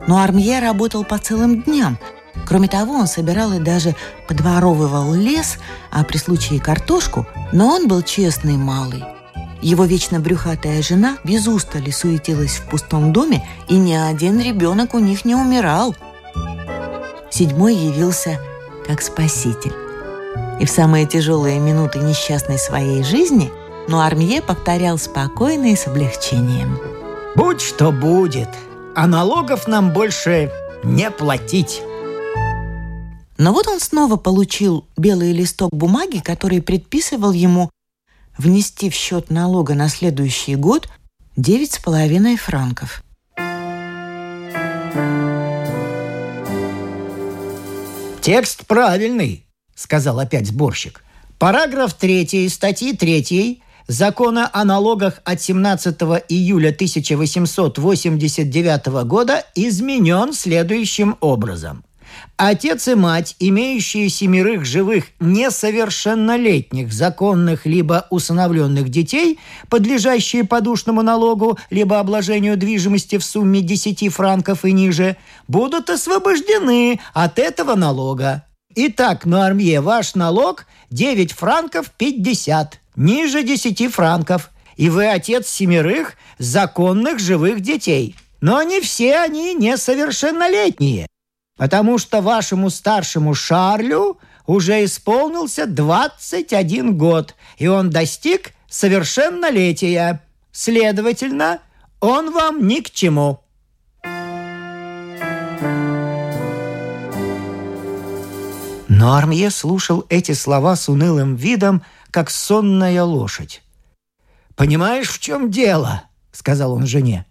Но 0.08 0.18
Армье 0.18 0.58
работал 0.58 1.04
по 1.04 1.18
целым 1.18 1.62
дням. 1.62 1.98
Кроме 2.44 2.66
того, 2.66 2.94
он 2.94 3.06
собирал 3.06 3.52
и 3.52 3.60
даже 3.60 3.94
подворовывал 4.26 5.14
лес, 5.14 5.58
а 5.92 6.02
при 6.02 6.16
случае 6.16 6.58
картошку, 6.58 7.28
но 7.52 7.68
он 7.68 7.86
был 7.86 8.02
честный 8.02 8.56
малый– 8.56 9.04
его 9.62 9.84
вечно 9.84 10.18
брюхатая 10.18 10.82
жена 10.82 11.18
без 11.22 11.46
устали 11.46 11.92
суетилась 11.92 12.56
в 12.56 12.68
пустом 12.68 13.12
доме, 13.12 13.48
и 13.68 13.76
ни 13.76 13.92
один 13.92 14.40
ребенок 14.40 14.92
у 14.92 14.98
них 14.98 15.24
не 15.24 15.36
умирал. 15.36 15.94
Седьмой 17.32 17.74
явился 17.74 18.38
как 18.86 19.02
спаситель. 19.02 19.72
И 20.60 20.64
в 20.64 20.70
самые 20.70 21.06
тяжелые 21.06 21.58
минуты 21.58 21.98
несчастной 21.98 22.58
своей 22.58 23.02
жизни 23.02 23.50
но 23.88 24.00
Армье 24.00 24.42
повторял 24.42 24.98
спокойно 24.98 25.72
и 25.72 25.76
с 25.76 25.86
облегчением. 25.86 26.78
«Будь 27.34 27.60
что 27.60 27.92
будет, 27.92 28.48
а 28.94 29.06
налогов 29.06 29.66
нам 29.66 29.92
больше 29.92 30.50
не 30.84 31.10
платить». 31.10 31.82
Но 33.38 33.52
вот 33.52 33.66
он 33.66 33.80
снова 33.80 34.16
получил 34.16 34.86
белый 34.96 35.32
листок 35.32 35.70
бумаги, 35.72 36.18
который 36.18 36.62
предписывал 36.62 37.32
ему 37.32 37.70
внести 38.38 38.88
в 38.88 38.94
счет 38.94 39.30
налога 39.30 39.74
на 39.74 39.88
следующий 39.88 40.54
год 40.54 40.88
девять 41.36 41.72
с 41.72 41.78
половиной 41.78 42.36
франков. 42.36 43.02
«Текст 48.22 48.66
правильный»,— 48.68 49.44
сказал 49.74 50.20
опять 50.20 50.46
сборщик. 50.46 51.02
«Параграф 51.40 51.94
3 51.94 52.48
статьи 52.48 52.96
3 52.96 53.60
Закона 53.88 54.48
о 54.52 54.64
налогах 54.64 55.20
от 55.24 55.42
17 55.42 56.00
июля 56.28 56.68
1889 56.68 58.86
года 59.06 59.44
изменен 59.56 60.32
следующим 60.34 61.16
образом– 61.20 61.84
Отец 62.36 62.88
и 62.88 62.94
мать, 62.94 63.36
имеющие 63.38 64.08
семерых 64.08 64.64
живых 64.64 65.04
несовершеннолетних 65.20 66.92
законных 66.92 67.66
либо 67.66 68.06
усыновленных 68.10 68.88
детей, 68.88 69.38
подлежащие 69.68 70.44
подушному 70.44 71.02
налогу 71.02 71.58
либо 71.70 72.00
обложению 72.00 72.56
движимости 72.56 73.18
в 73.18 73.24
сумме 73.24 73.60
10 73.60 74.12
франков 74.12 74.64
и 74.64 74.72
ниже, 74.72 75.16
будут 75.46 75.90
освобождены 75.90 77.00
от 77.14 77.38
этого 77.38 77.74
налога. 77.74 78.44
Итак, 78.74 79.26
на 79.26 79.46
армье 79.46 79.80
ваш 79.80 80.14
налог 80.14 80.66
9 80.90 81.32
франков 81.32 81.90
50, 81.96 82.80
ниже 82.96 83.42
10 83.42 83.92
франков, 83.92 84.50
и 84.76 84.88
вы 84.88 85.06
отец 85.06 85.46
семерых 85.48 86.14
законных 86.38 87.18
живых 87.18 87.60
детей. 87.60 88.16
Но 88.40 88.62
не 88.62 88.80
все 88.80 89.18
они 89.18 89.54
несовершеннолетние 89.54 91.06
потому 91.62 91.96
что 91.98 92.20
вашему 92.22 92.70
старшему 92.70 93.34
Шарлю 93.34 94.18
уже 94.46 94.84
исполнился 94.84 95.64
21 95.64 96.98
год, 96.98 97.36
и 97.56 97.68
он 97.68 97.88
достиг 97.88 98.50
совершеннолетия. 98.68 100.20
Следовательно, 100.50 101.60
он 102.00 102.32
вам 102.32 102.66
ни 102.66 102.80
к 102.80 102.90
чему». 102.90 103.44
Но 108.88 109.14
Армье 109.14 109.50
слушал 109.50 110.04
эти 110.08 110.32
слова 110.32 110.74
с 110.74 110.88
унылым 110.88 111.36
видом, 111.36 111.84
как 112.10 112.30
сонная 112.30 113.04
лошадь. 113.04 113.62
«Понимаешь, 114.56 115.10
в 115.10 115.20
чем 115.20 115.48
дело?»— 115.48 116.02
сказал 116.32 116.72
он 116.72 116.86
жене. 116.86 117.24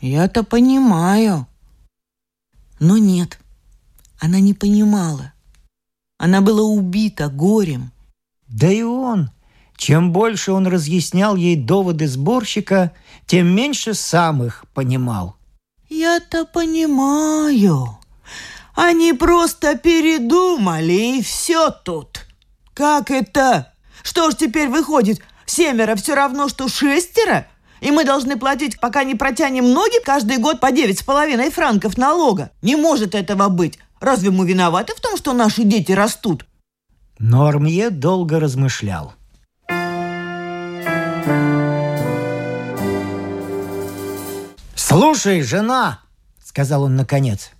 «Я-то 0.00 0.44
понимаю», 0.44 1.46
но 2.80 2.96
нет, 2.96 3.38
она 4.18 4.40
не 4.40 4.54
понимала. 4.54 5.32
Она 6.18 6.40
была 6.40 6.62
убита 6.62 7.28
горем. 7.28 7.92
Да 8.48 8.70
и 8.70 8.82
он. 8.82 9.30
Чем 9.76 10.12
больше 10.12 10.52
он 10.52 10.66
разъяснял 10.66 11.36
ей 11.36 11.56
доводы 11.56 12.06
сборщика, 12.06 12.92
тем 13.26 13.48
меньше 13.48 13.94
сам 13.94 14.42
их 14.44 14.64
понимал. 14.72 15.36
«Я-то 15.88 16.44
понимаю. 16.44 17.98
Они 18.74 19.12
просто 19.12 19.76
передумали, 19.76 21.18
и 21.18 21.22
все 21.22 21.70
тут. 21.70 22.26
Как 22.72 23.10
это? 23.10 23.72
Что 24.02 24.30
ж 24.30 24.34
теперь 24.34 24.68
выходит, 24.68 25.20
семеро 25.46 25.96
все 25.96 26.14
равно, 26.14 26.48
что 26.48 26.68
шестеро?» 26.68 27.46
И 27.84 27.90
мы 27.90 28.06
должны 28.06 28.38
платить, 28.38 28.80
пока 28.80 29.04
не 29.04 29.14
протянем 29.14 29.70
ноги, 29.70 30.02
каждый 30.02 30.38
год 30.38 30.58
по 30.58 30.72
девять 30.72 31.00
с 31.00 31.02
половиной 31.02 31.50
франков 31.50 31.98
налога. 31.98 32.50
Не 32.62 32.76
может 32.76 33.14
этого 33.14 33.50
быть. 33.50 33.78
Разве 34.00 34.30
мы 34.30 34.46
виноваты 34.46 34.94
в 34.96 35.00
том, 35.02 35.18
что 35.18 35.34
наши 35.34 35.64
дети 35.64 35.92
растут? 35.92 36.46
Нормье 37.18 37.90
долго 37.90 38.40
размышлял. 38.40 39.12
«Слушай, 44.74 45.42
жена!»— 45.42 46.00
сказал 46.42 46.84
он 46.84 46.96
наконец. 46.96 47.50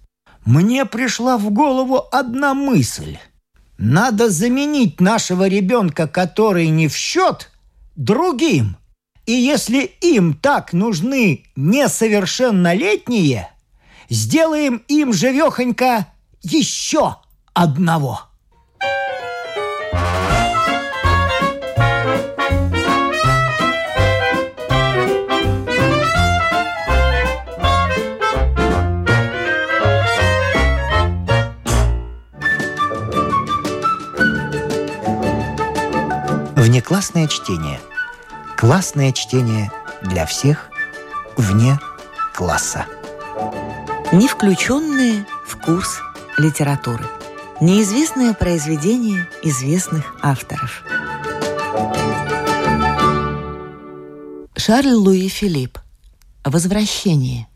«Мне 0.46 0.86
пришла 0.86 1.36
в 1.36 1.50
голову 1.50 2.02
одна 2.10 2.54
мысль. 2.54 3.18
Надо 3.76 4.30
заменить 4.30 5.02
нашего 5.02 5.46
ребенка, 5.48 6.08
который 6.08 6.68
не 6.68 6.88
в 6.88 6.96
счет, 6.96 7.50
другим. 7.94 8.78
И 9.26 9.32
если 9.32 9.84
им 10.02 10.34
так 10.34 10.74
нужны 10.74 11.44
несовершеннолетние, 11.56 13.50
сделаем 14.10 14.82
им 14.88 15.14
живехонько 15.14 16.08
еще 16.42 17.16
одного. 17.54 18.20
Внеклассное 36.56 37.28
чтение– 37.28 37.80
Классное 38.64 39.12
чтение 39.12 39.70
для 40.00 40.24
всех 40.24 40.70
вне 41.36 41.78
класса. 42.32 42.86
Не 44.10 44.26
включенные 44.26 45.26
в 45.46 45.58
курс 45.58 46.00
литературы. 46.38 47.04
Неизвестное 47.60 48.32
произведение 48.32 49.28
известных 49.42 50.16
авторов. 50.22 50.82
Шарль 54.56 54.94
Луи 54.94 55.28
Филипп. 55.28 55.78
Возвращение. 56.42 57.46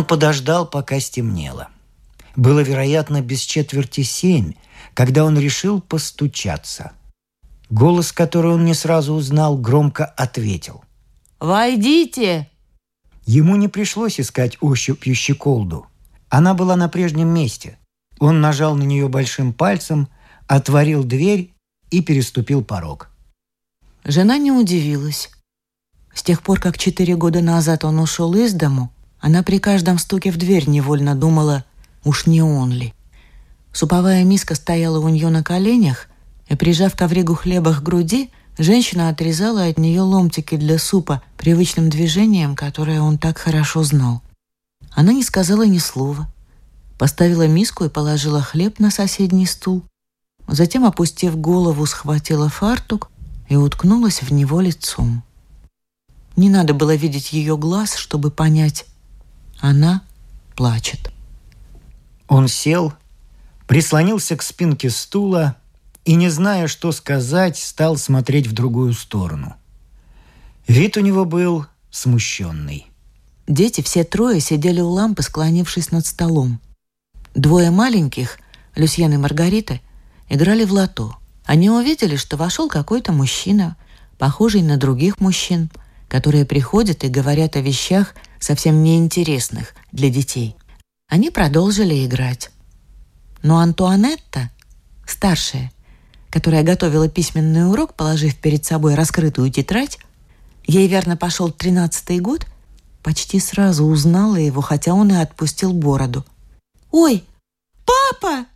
Он 0.00 0.06
подождал, 0.06 0.66
пока 0.66 0.98
стемнело. 0.98 1.68
Было, 2.34 2.60
вероятно, 2.60 3.20
без 3.20 3.40
четверти 3.40 4.00
семь, 4.00 4.54
когда 4.94 5.26
он 5.26 5.38
решил 5.38 5.82
постучаться. 5.82 6.92
Голос, 7.68 8.10
который 8.10 8.52
он 8.52 8.64
не 8.64 8.72
сразу 8.72 9.12
узнал, 9.12 9.58
громко 9.58 10.06
ответил. 10.06 10.82
«Войдите!» 11.38 12.48
Ему 13.26 13.56
не 13.56 13.68
пришлось 13.68 14.18
искать 14.18 14.56
ощупью 14.62 15.14
щеколду. 15.14 15.86
Она 16.30 16.54
была 16.54 16.76
на 16.76 16.88
прежнем 16.88 17.28
месте. 17.28 17.78
Он 18.18 18.40
нажал 18.40 18.76
на 18.76 18.84
нее 18.84 19.06
большим 19.06 19.52
пальцем, 19.52 20.08
отворил 20.46 21.04
дверь 21.04 21.52
и 21.90 22.00
переступил 22.00 22.64
порог. 22.64 23.10
Жена 24.04 24.38
не 24.38 24.50
удивилась. 24.50 25.28
С 26.14 26.22
тех 26.22 26.42
пор, 26.42 26.58
как 26.58 26.78
четыре 26.78 27.16
года 27.16 27.42
назад 27.42 27.84
он 27.84 27.98
ушел 27.98 28.34
из 28.34 28.54
дому, 28.54 28.90
она 29.20 29.42
при 29.42 29.58
каждом 29.58 29.98
стуке 29.98 30.30
в 30.30 30.36
дверь 30.36 30.68
невольно 30.68 31.14
думала, 31.14 31.64
уж 32.04 32.26
не 32.26 32.42
он 32.42 32.72
ли. 32.72 32.94
Суповая 33.72 34.24
миска 34.24 34.54
стояла 34.54 34.98
у 34.98 35.08
нее 35.08 35.28
на 35.28 35.42
коленях, 35.42 36.08
и, 36.48 36.56
прижав 36.56 36.96
ковригу 36.96 37.34
хлеба 37.34 37.74
к 37.74 37.82
груди, 37.82 38.30
женщина 38.58 39.08
отрезала 39.08 39.64
от 39.64 39.78
нее 39.78 40.00
ломтики 40.00 40.56
для 40.56 40.78
супа 40.78 41.22
привычным 41.36 41.90
движением, 41.90 42.56
которое 42.56 43.00
он 43.00 43.18
так 43.18 43.38
хорошо 43.38 43.84
знал. 43.84 44.22
Она 44.90 45.12
не 45.12 45.22
сказала 45.22 45.64
ни 45.64 45.78
слова. 45.78 46.28
Поставила 46.98 47.46
миску 47.46 47.84
и 47.84 47.88
положила 47.88 48.42
хлеб 48.42 48.78
на 48.80 48.90
соседний 48.90 49.46
стул. 49.46 49.84
Затем, 50.48 50.84
опустив 50.84 51.36
голову, 51.36 51.86
схватила 51.86 52.48
фартук 52.48 53.10
и 53.48 53.56
уткнулась 53.56 54.22
в 54.22 54.32
него 54.32 54.60
лицом. 54.60 55.22
Не 56.36 56.48
надо 56.48 56.74
было 56.74 56.94
видеть 56.94 57.32
ее 57.32 57.56
глаз, 57.56 57.94
чтобы 57.94 58.30
понять, 58.30 58.86
она 59.60 60.02
плачет. 60.56 61.12
Он 62.28 62.48
сел, 62.48 62.92
прислонился 63.66 64.36
к 64.36 64.42
спинке 64.42 64.90
стула 64.90 65.56
и, 66.04 66.14
не 66.14 66.28
зная, 66.28 66.66
что 66.66 66.92
сказать, 66.92 67.58
стал 67.58 67.96
смотреть 67.96 68.46
в 68.46 68.52
другую 68.52 68.94
сторону. 68.94 69.54
Вид 70.66 70.96
у 70.96 71.00
него 71.00 71.24
был 71.24 71.66
смущенный. 71.90 72.86
Дети 73.46 73.80
все 73.80 74.04
трое 74.04 74.40
сидели 74.40 74.80
у 74.80 74.88
лампы, 74.90 75.22
склонившись 75.22 75.90
над 75.90 76.06
столом. 76.06 76.60
Двое 77.34 77.70
маленьких, 77.70 78.38
Люсьен 78.76 79.12
и 79.12 79.16
Маргарита, 79.16 79.80
играли 80.28 80.64
в 80.64 80.72
лото. 80.72 81.16
Они 81.44 81.68
увидели, 81.68 82.16
что 82.16 82.36
вошел 82.36 82.68
какой-то 82.68 83.12
мужчина, 83.12 83.76
похожий 84.18 84.62
на 84.62 84.76
других 84.76 85.18
мужчин, 85.20 85.70
которые 86.08 86.44
приходят 86.44 87.02
и 87.02 87.08
говорят 87.08 87.56
о 87.56 87.60
вещах, 87.60 88.14
совсем 88.40 88.82
неинтересных 88.82 89.74
для 89.92 90.10
детей. 90.10 90.56
Они 91.08 91.30
продолжили 91.30 92.04
играть. 92.04 92.50
Но 93.42 93.58
Антуанетта, 93.58 94.50
старшая, 95.06 95.72
которая 96.30 96.62
готовила 96.62 97.08
письменный 97.08 97.68
урок, 97.68 97.94
положив 97.94 98.36
перед 98.36 98.64
собой 98.64 98.94
раскрытую 98.94 99.50
тетрадь, 99.50 99.98
ей 100.66 100.88
верно 100.88 101.16
пошел 101.16 101.50
тринадцатый 101.50 102.18
год, 102.18 102.46
почти 103.02 103.40
сразу 103.40 103.84
узнала 103.84 104.36
его, 104.36 104.60
хотя 104.60 104.94
он 104.94 105.10
и 105.12 105.16
отпустил 105.16 105.72
бороду. 105.72 106.24
«Ой, 106.90 107.24
папа!» 107.86 108.46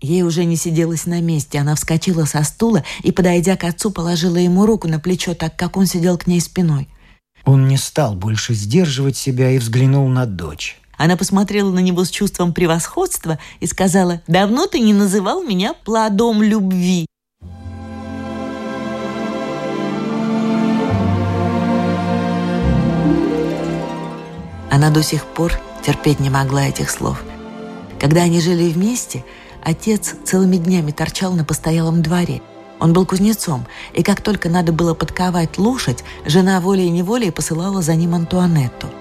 Ей 0.00 0.22
уже 0.22 0.44
не 0.44 0.56
сиделось 0.56 1.06
на 1.06 1.20
месте. 1.20 1.58
Она 1.58 1.74
вскочила 1.74 2.26
со 2.26 2.42
стула 2.42 2.84
и, 3.02 3.12
подойдя 3.12 3.56
к 3.56 3.64
отцу, 3.64 3.90
положила 3.90 4.36
ему 4.36 4.66
руку 4.66 4.88
на 4.88 5.00
плечо, 5.00 5.34
так 5.34 5.56
как 5.56 5.76
он 5.76 5.86
сидел 5.86 6.18
к 6.18 6.26
ней 6.26 6.40
спиной. 6.40 6.88
Он 7.46 7.68
не 7.68 7.76
стал 7.76 8.14
больше 8.14 8.54
сдерживать 8.54 9.16
себя 9.16 9.50
и 9.52 9.58
взглянул 9.58 10.08
на 10.08 10.26
дочь. 10.26 10.80
Она 10.98 11.16
посмотрела 11.16 11.70
на 11.70 11.78
него 11.78 12.04
с 12.04 12.10
чувством 12.10 12.52
превосходства 12.52 13.38
и 13.60 13.66
сказала, 13.66 14.20
«Давно 14.26 14.66
ты 14.66 14.80
не 14.80 14.92
называл 14.92 15.44
меня 15.44 15.72
плодом 15.84 16.42
любви». 16.42 17.06
Она 24.70 24.90
до 24.90 25.02
сих 25.02 25.24
пор 25.24 25.52
терпеть 25.84 26.18
не 26.18 26.28
могла 26.28 26.66
этих 26.66 26.90
слов. 26.90 27.22
Когда 28.00 28.22
они 28.22 28.40
жили 28.40 28.68
вместе, 28.70 29.24
отец 29.62 30.16
целыми 30.24 30.56
днями 30.56 30.90
торчал 30.90 31.32
на 31.32 31.44
постоялом 31.44 32.02
дворе. 32.02 32.42
Он 32.80 32.92
был 32.92 33.06
кузнецом, 33.06 33.66
и 33.94 34.02
как 34.02 34.20
только 34.20 34.48
надо 34.48 34.72
было 34.72 34.94
подковать 34.94 35.58
лошадь, 35.58 36.04
жена 36.24 36.60
волей-неволей 36.60 37.30
посылала 37.30 37.82
за 37.82 37.94
ним 37.94 38.14
Антуанетту– 38.14 38.88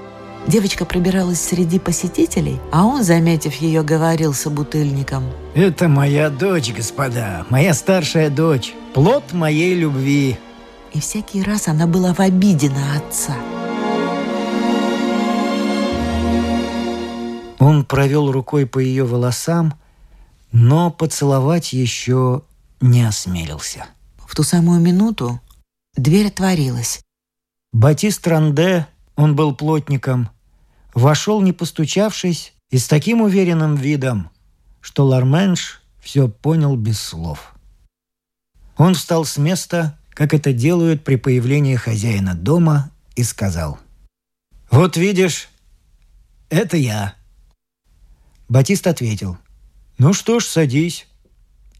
Девочка 0.48 0.86
пробиралась 0.86 1.42
среди 1.42 1.80
посетителей, 1.80 2.60
а 2.72 2.86
он, 2.86 3.04
заметив 3.04 3.56
ее, 3.56 3.82
говорил 3.82 4.34
собутыльником. 4.34 5.24
«Это 5.56 5.88
моя 5.88 6.30
дочь, 6.30 6.72
господа, 6.72 7.46
моя 7.50 7.74
старшая 7.74 8.30
дочь, 8.30 8.76
плод 8.94 9.34
моей 9.34 9.74
любви». 9.74 10.38
И 10.94 11.00
всякий 11.00 11.42
раз 11.42 11.68
она 11.68 11.88
была 11.88 12.14
в 12.14 12.20
обиде 12.20 12.70
на 12.70 12.98
отца. 12.98 13.34
Он 17.58 17.84
провел 17.84 18.32
рукой 18.32 18.68
по 18.68 18.78
ее 18.78 19.04
волосам, 19.04 19.74
но 20.52 20.92
поцеловать 20.92 21.74
еще 21.74 22.44
не 22.82 23.04
осмелился. 23.04 23.86
В 24.18 24.36
ту 24.36 24.44
самую 24.44 24.82
минуту 24.82 25.42
дверь 25.96 26.28
отворилась. 26.28 27.02
Батист 27.72 28.26
Ранде, 28.28 28.88
он 29.16 29.36
был 29.36 29.56
плотником, 29.56 30.30
вошел, 30.94 31.42
не 31.42 31.54
постучавшись, 31.54 32.54
и 32.70 32.78
с 32.78 32.88
таким 32.88 33.22
уверенным 33.22 33.76
видом, 33.76 34.30
что 34.82 35.06
Ларменш 35.06 35.82
все 36.00 36.28
понял 36.28 36.76
без 36.76 37.00
слов. 37.00 37.54
Он 38.78 38.94
встал 38.94 39.26
с 39.26 39.38
места, 39.38 39.98
как 40.10 40.34
это 40.34 40.54
делают 40.54 41.04
при 41.04 41.16
появлении 41.16 41.76
хозяина 41.76 42.36
дома, 42.36 42.92
и 43.16 43.24
сказал, 43.24 43.80
«Вот 44.70 44.98
видишь, 44.98 45.50
это 46.50 46.78
я». 46.78 47.16
Батист 48.50 48.88
ответил, 48.88 49.38
«Ну 49.98 50.14
что 50.14 50.40
ж, 50.40 50.46
садись», 50.46 51.08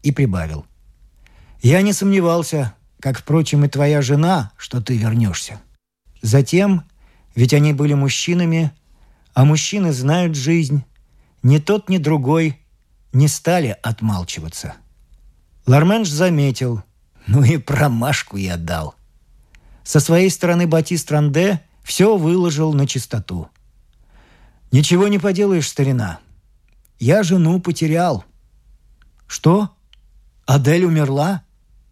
и 0.02 0.12
прибавил. 0.12 0.64
«Я 1.66 1.82
не 1.82 1.92
сомневался, 1.92 2.74
как, 3.00 3.18
впрочем, 3.18 3.64
и 3.64 3.68
твоя 3.68 4.00
жена, 4.00 4.52
что 4.56 4.80
ты 4.80 4.96
вернешься». 4.96 5.60
Затем, 6.22 6.84
ведь 7.34 7.52
они 7.52 7.72
были 7.72 7.92
мужчинами, 7.92 8.70
а 9.34 9.44
мужчины 9.44 9.92
знают 9.92 10.36
жизнь. 10.36 10.84
Ни 11.42 11.58
тот, 11.58 11.88
ни 11.88 11.98
другой 11.98 12.60
не 13.12 13.26
стали 13.26 13.76
отмалчиваться. 13.82 14.74
Ларменш 15.66 16.08
заметил. 16.08 16.84
Ну 17.26 17.42
и 17.42 17.56
промашку 17.56 18.36
я 18.36 18.56
дал. 18.56 18.94
Со 19.82 19.98
своей 19.98 20.30
стороны 20.30 20.68
Батист 20.68 21.10
Ранде 21.10 21.60
все 21.82 22.16
выложил 22.16 22.74
на 22.74 22.86
чистоту. 22.86 23.48
«Ничего 24.70 25.08
не 25.08 25.18
поделаешь, 25.18 25.68
старина. 25.68 26.20
Я 27.00 27.24
жену 27.24 27.58
потерял». 27.58 28.24
«Что? 29.26 29.70
Адель 30.46 30.84
умерла?» 30.84 31.42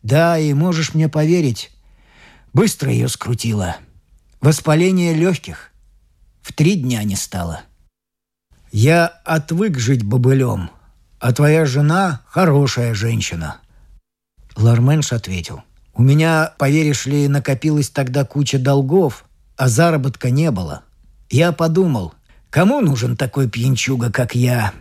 «Да, 0.04 0.38
и 0.38 0.52
можешь 0.52 0.94
мне 0.94 1.08
поверить. 1.08 1.72
Быстро 2.52 2.92
ее 2.92 3.08
скрутило. 3.08 3.76
Воспаление 4.40 5.14
легких. 5.14 5.72
В 6.42 6.52
три 6.52 6.76
дня 6.76 7.02
не 7.02 7.16
стало. 7.16 7.62
Я 8.70 9.06
отвык 9.24 9.78
жить 9.78 10.04
бобылем, 10.04 10.70
а 11.18 11.32
твоя 11.32 11.64
жена– 11.64 12.20
хорошая 12.28 12.92
женщина. 12.92 13.56
Ларменш 14.56 15.12
ответил. 15.12 15.62
У 15.94 16.02
меня, 16.02 16.52
поверишь 16.58 17.06
ли, 17.06 17.26
накопилась 17.26 17.88
тогда 17.88 18.26
куча 18.26 18.58
долгов, 18.58 19.24
а 19.56 19.68
заработка 19.68 20.30
не 20.30 20.50
было. 20.50 20.82
Я 21.30 21.52
подумал, 21.52 22.12
кому 22.50 22.82
нужен 22.82 23.16
такой 23.16 23.48
пьянчуга, 23.48 24.12
как 24.12 24.34
я? 24.34 24.74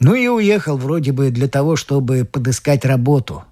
Ну 0.00 0.14
и 0.14 0.28
уехал 0.28 0.78
вроде 0.78 1.12
бы 1.12 1.30
для 1.30 1.48
того, 1.48 1.76
чтобы 1.76 2.24
подыскать 2.24 2.86
работу. 2.86 3.44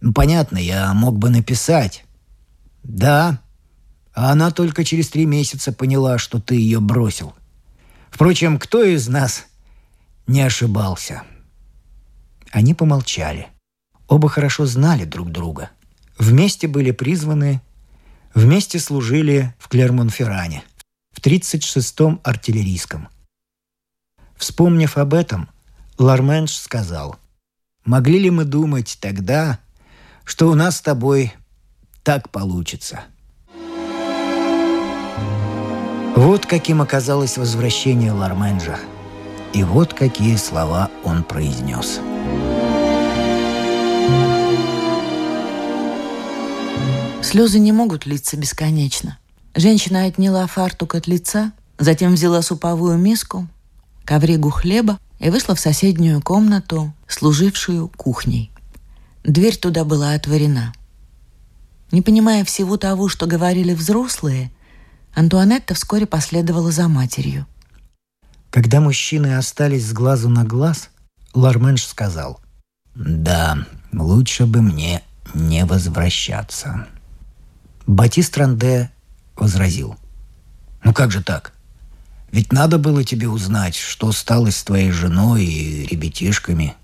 Ну, 0.00 0.12
понятно, 0.12 0.58
я 0.58 0.92
мог 0.94 1.18
бы 1.18 1.30
написать. 1.30 2.04
Да, 2.82 3.40
а 4.14 4.32
она 4.32 4.50
только 4.50 4.84
через 4.84 5.08
три 5.08 5.26
месяца 5.26 5.72
поняла, 5.72 6.18
что 6.18 6.40
ты 6.40 6.54
ее 6.54 6.80
бросил. 6.80 7.34
Впрочем, 8.10 8.58
кто 8.58 8.82
из 8.82 9.08
нас 9.08 9.46
не 10.26 10.42
ошибался?» 10.42 11.22
Они 12.50 12.74
помолчали. 12.74 13.48
Оба 14.06 14.28
хорошо 14.28 14.66
знали 14.66 15.04
друг 15.04 15.30
друга. 15.30 15.70
Вместе 16.18 16.66
были 16.66 16.90
призваны, 16.92 17.60
вместе 18.34 18.78
служили 18.78 19.54
в 19.58 19.68
Клермонферране, 19.68 20.64
в 21.12 21.20
36-м 21.20 22.20
артиллерийском. 22.24 23.08
Вспомнив 24.36 24.96
об 24.96 25.14
этом, 25.14 25.48
Ларменш 25.98 26.56
сказал, 26.56 27.16
«Могли 27.84 28.18
ли 28.18 28.30
мы 28.30 28.44
думать 28.44 28.98
тогда, 29.00 29.60
что 30.28 30.50
у 30.50 30.54
нас 30.54 30.76
с 30.76 30.80
тобой 30.82 31.32
так 32.02 32.28
получится?» 32.30 33.00
Вот 36.14 36.46
каким 36.46 36.82
оказалось 36.82 37.38
возвращение 37.38 38.12
Ларменджа. 38.12 38.78
И 39.54 39.62
вот 39.62 39.94
какие 39.94 40.36
слова 40.36 40.90
он 41.04 41.22
произнес. 41.22 42.00
Слезы 47.22 47.58
не 47.58 47.72
могут 47.72 48.04
литься 48.04 48.36
бесконечно. 48.36 49.16
Женщина 49.54 50.04
отняла 50.04 50.46
фартук 50.46 50.94
от 50.96 51.06
лица, 51.06 51.52
затем 51.78 52.14
взяла 52.14 52.42
суповую 52.42 52.98
миску, 52.98 53.46
ковригу 54.04 54.50
хлеба 54.50 54.98
и 55.20 55.30
вышла 55.30 55.54
в 55.54 55.60
соседнюю 55.60 56.20
комнату, 56.20 56.92
служившую 57.06 57.88
кухней. 57.96 58.50
Дверь 59.28 59.58
туда 59.58 59.84
была 59.84 60.14
отворена. 60.14 60.72
Не 61.92 62.00
понимая 62.00 62.46
всего 62.46 62.78
того, 62.78 63.10
что 63.10 63.26
говорили 63.26 63.74
взрослые, 63.74 64.50
Антуанетта 65.14 65.74
вскоре 65.74 66.06
последовала 66.06 66.72
за 66.72 66.88
матерью. 66.88 67.46
Когда 68.50 68.80
мужчины 68.80 69.36
остались 69.36 69.86
с 69.86 69.92
глазу 69.92 70.30
на 70.30 70.44
глаз, 70.44 70.88
Ларменш 71.34 71.84
сказал, 71.84 72.40
«Да, 72.94 73.66
лучше 73.92 74.46
бы 74.46 74.62
мне 74.62 75.02
не 75.34 75.66
возвращаться». 75.66 76.86
Батист 77.86 78.34
Ранде 78.38 78.90
возразил, 79.36 79.98
«Ну 80.84 80.94
как 80.94 81.10
же 81.10 81.22
так? 81.22 81.52
Ведь 82.32 82.50
надо 82.50 82.78
было 82.78 83.04
тебе 83.04 83.28
узнать, 83.28 83.76
что 83.76 84.10
стало 84.12 84.50
с 84.50 84.64
твоей 84.64 84.90
женой 84.90 85.44
и 85.44 85.86
ребятишками». 85.86 86.76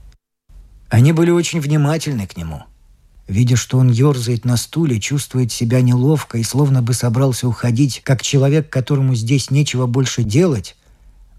Они 0.95 1.13
были 1.13 1.31
очень 1.31 1.61
внимательны 1.61 2.27
к 2.27 2.37
нему– 2.37 2.63
Видя, 3.27 3.57
что 3.57 3.79
он 3.79 3.91
ерзает 3.91 4.45
на 4.45 4.57
стуле, 4.57 5.01
чувствует 5.01 5.51
себя 5.51 5.81
неловко 5.81 6.37
и 6.39 6.43
словно 6.43 6.83
бы 6.83 6.93
собрался 6.93 7.49
уходить, 7.49 8.03
как 8.05 8.23
человек, 8.23 8.69
которому 8.69 9.15
здесь 9.15 9.51
нечего 9.51 9.87
больше 9.87 10.23
делать, 10.23 10.77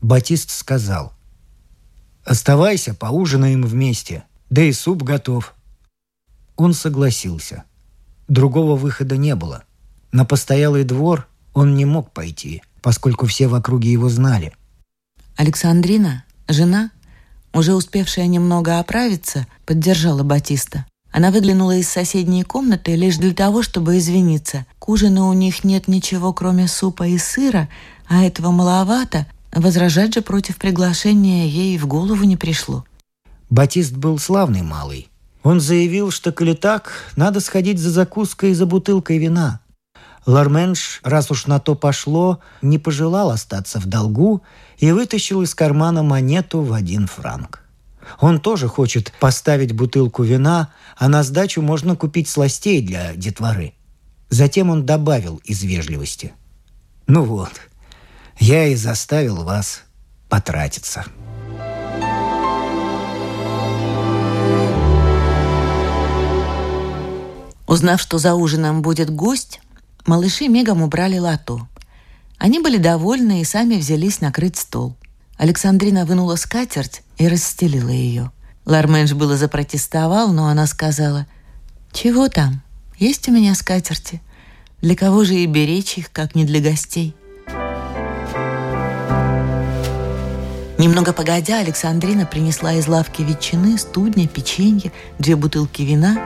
Батист 0.01 0.49
сказал, 0.49 1.13
«Оставайся, 2.23 2.95
поужинаем 2.95 3.61
вместе, 3.61 4.23
да 4.49 4.63
и 4.63 4.71
суп 4.71 5.03
готов». 5.03 5.53
Он 6.55 6.73
согласился. 6.73 7.63
Другого 8.27 8.75
выхода 8.75 9.15
не 9.15 9.35
было. 9.35 9.63
На 10.11 10.25
постоялый 10.25 10.85
двор 10.85 11.27
он 11.53 11.75
не 11.75 11.85
мог 11.85 12.11
пойти, 12.11 12.63
поскольку 12.81 13.27
все 13.27 13.47
в 13.47 13.53
округе 13.53 13.91
его 13.91 14.09
знали. 14.09 14.53
Александрина, 15.35 16.23
жена, 16.47 16.89
уже 17.55 17.73
успевшая 17.73 18.27
немного 18.27 18.79
оправиться, 18.79 19.47
поддержала 19.65 20.23
Батиста. 20.23 20.85
Она 21.11 21.31
выглянула 21.31 21.77
из 21.77 21.87
соседней 21.87 22.43
комнаты 22.43 22.95
лишь 22.95 23.15
для 23.15 23.33
того, 23.33 23.63
чтобы 23.63 23.97
извиниться. 23.97 24.65
К 24.79 24.89
ужину 24.89 25.29
у 25.29 25.33
них 25.33 25.63
нет 25.63 25.87
ничего, 25.87 26.33
кроме 26.33 26.67
супа 26.67 27.07
и 27.07 27.17
сыра, 27.17 27.69
а 28.07 28.23
этого 28.23 28.51
маловато. 28.51 29.25
Возражать 29.53 30.13
же 30.13 30.21
против 30.21 30.57
приглашения 30.57 31.47
ей 31.47 31.77
в 31.77 31.87
голову 31.87 32.25
не 32.25 32.35
пришло. 32.35 32.83
Батист 33.49 33.93
был 33.93 34.19
славный 34.19 34.61
малый. 34.61 35.07
Он 35.41 35.61
заявил, 35.61 36.11
что, 36.11 36.33
коли 36.33 36.53
так, 36.53 36.91
надо 37.15 37.39
сходить 37.39 37.79
за 37.79 37.91
закуской 37.91 38.51
и 38.51 38.53
за 38.53 38.65
бутылкой 38.65 39.17
вина. 39.17 39.61
Ларменш, 40.25 40.99
раз 41.03 41.31
уж 41.31 41.45
на 41.45 41.59
то 41.59 41.75
пошло, 41.75 42.39
не 42.61 42.79
пожелал 42.79 43.29
остаться 43.29 43.79
в 43.79 43.85
долгу 43.85 44.41
и 44.77 44.91
вытащил 44.91 45.41
из 45.41 45.55
кармана 45.55 46.03
монету 46.03 46.61
в 46.61 46.73
один 46.73 47.07
франк. 47.07 47.61
Он 48.19 48.39
тоже 48.39 48.67
хочет 48.67 49.11
поставить 49.19 49.73
бутылку 49.73 50.23
вина, 50.23 50.73
а 50.97 51.07
на 51.07 51.23
сдачу 51.23 51.61
можно 51.61 51.95
купить 51.95 52.29
сластей 52.29 52.81
для 52.81 53.15
детворы. 53.15 53.73
Затем 54.29 54.69
он 54.69 54.85
добавил 54.85 55.41
из 55.43 55.63
вежливости. 55.63 56.33
«Ну 57.07 57.23
вот, 57.23 57.51
я 58.39 58.67
и 58.67 58.75
заставил 58.75 59.43
вас 59.43 59.83
потратиться». 60.29 61.05
Узнав, 67.67 67.99
что 67.99 68.19
за 68.19 68.35
ужином 68.35 68.81
будет 68.81 69.09
гость, 69.09 69.59
малыши 70.05 70.47
мигом 70.47 70.83
убрали 70.83 71.17
лото. 71.17 71.67
Они 72.37 72.59
были 72.59 72.77
довольны 72.77 73.41
и 73.41 73.45
сами 73.45 73.75
взялись 73.75 74.21
накрыть 74.21 74.57
стол. 74.57 74.95
Александрина 75.37 76.05
вынула 76.05 76.35
скатерть 76.35 77.01
и 77.17 77.27
расстелила 77.27 77.89
ее. 77.89 78.31
Ларменш 78.65 79.13
было 79.13 79.37
запротестовал, 79.37 80.31
но 80.31 80.47
она 80.47 80.65
сказала, 80.67 81.27
«Чего 81.91 82.29
там? 82.29 82.61
Есть 82.97 83.27
у 83.29 83.31
меня 83.31 83.53
скатерти. 83.55 84.21
Для 84.81 84.95
кого 84.95 85.23
же 85.23 85.35
и 85.35 85.45
беречь 85.45 85.97
их, 85.97 86.11
как 86.11 86.35
не 86.35 86.45
для 86.45 86.61
гостей?» 86.61 87.15
Немного 90.77 91.13
погодя, 91.13 91.59
Александрина 91.59 92.25
принесла 92.25 92.73
из 92.73 92.87
лавки 92.87 93.21
ветчины, 93.21 93.77
студня, 93.77 94.27
печенье, 94.27 94.91
две 95.19 95.37
бутылки 95.37 95.83
вина. 95.83 96.19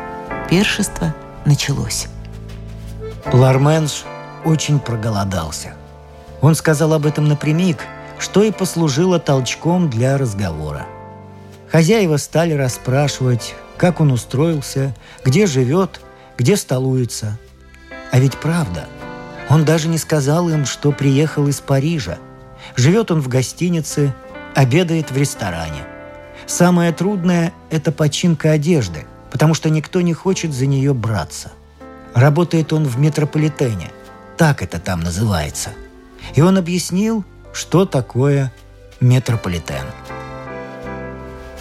Першество 0.50 1.13
началось. 1.45 2.08
Ларменш 3.32 4.06
очень 4.43 4.80
проголодался. 4.80 5.76
Он 6.41 6.56
сказал 6.56 6.93
об 6.93 7.06
этом 7.06 7.25
напрямик– 7.25 7.80
что 8.19 8.43
и 8.43 8.52
послужило 8.52 9.17
толчком 9.19 9.89
для 9.89 10.17
разговора. 10.17 10.86
Хозяева 11.71 12.17
стали 12.17 12.54
расспрашивать, 12.54 13.56
как 13.78 14.02
он 14.02 14.12
устроился, 14.12 14.93
где 15.23 15.47
живет, 15.47 16.02
где 16.38 16.58
столуется. 16.58 17.38
А 18.12 18.19
ведь 18.19 18.38
правда, 18.38 18.88
он 19.49 19.65
даже 19.65 19.88
не 19.88 19.97
сказал 19.97 20.49
им, 20.49 20.65
что 20.65 20.91
приехал 20.91 21.47
из 21.47 21.62
Парижа. 21.62 22.17
Живет 22.75 23.10
он 23.10 23.21
в 23.21 23.30
гостинице, 23.30 24.13
обедает 24.54 25.12
в 25.12 25.17
ресторане. 25.17 25.84
Самое 26.45 26.91
трудное– 26.91 27.54
это 27.69 27.91
починка 27.91 28.52
одежды, 28.52 29.06
потому 29.32 29.54
что 29.54 29.69
никто 29.69 30.02
не 30.02 30.13
хочет 30.13 30.54
за 30.54 30.65
нее 30.65 30.93
браться. 30.93 31.52
Работает 32.13 32.73
он 32.73 32.84
в 32.84 32.99
метрополитене, 32.99 33.91
так 34.36 34.63
это 34.63 34.80
там 34.80 35.02
называется. 35.02 35.69
И 36.35 36.41
он 36.41 36.57
объяснил, 36.57 37.23
что 37.53 37.85
такое 37.85 38.51
метрополитен. 38.99 39.85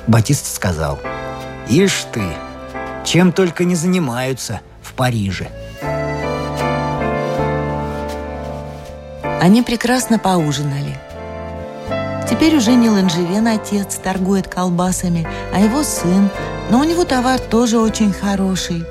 Батист 0.06 0.54
сказал, 0.54 0.98
«Ишь 1.68 2.06
ты, 2.12 2.22
чем 3.04 3.32
только 3.32 3.64
не 3.64 3.74
занимаются 3.74 4.60
в 4.82 4.94
Париже». 4.94 5.48
Они 9.40 9.62
прекрасно 9.62 10.18
поужинали. 10.18 10.98
Теперь 12.28 12.56
уже 12.56 12.74
не 12.74 12.90
Ланжевен 12.90 13.46
отец 13.46 13.94
торгует 13.96 14.48
колбасами, 14.48 15.26
а 15.54 15.60
его 15.60 15.82
сын, 15.82 16.28
но 16.70 16.80
у 16.80 16.84
него 16.84 17.04
товар 17.04 17.38
тоже 17.38 17.78
очень 17.78 18.12
хороший. 18.12 18.84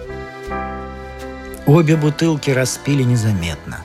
Обе 1.66 1.98
бутылки 1.98 2.50
распили 2.50 3.04
незаметно. 3.04 3.84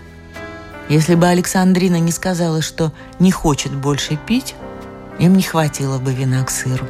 Если 0.93 1.15
бы 1.15 1.27
Александрина 1.27 1.99
не 1.99 2.13
сказала, 2.13 2.61
что 2.61 2.93
не 3.19 3.31
хочет 3.31 3.73
больше 3.75 4.19
пить, 4.27 4.55
им 5.19 5.37
не 5.37 5.43
хватило 5.43 5.99
бы 5.99 6.13
вина 6.13 6.45
к 6.45 6.51
сыру. 6.51 6.87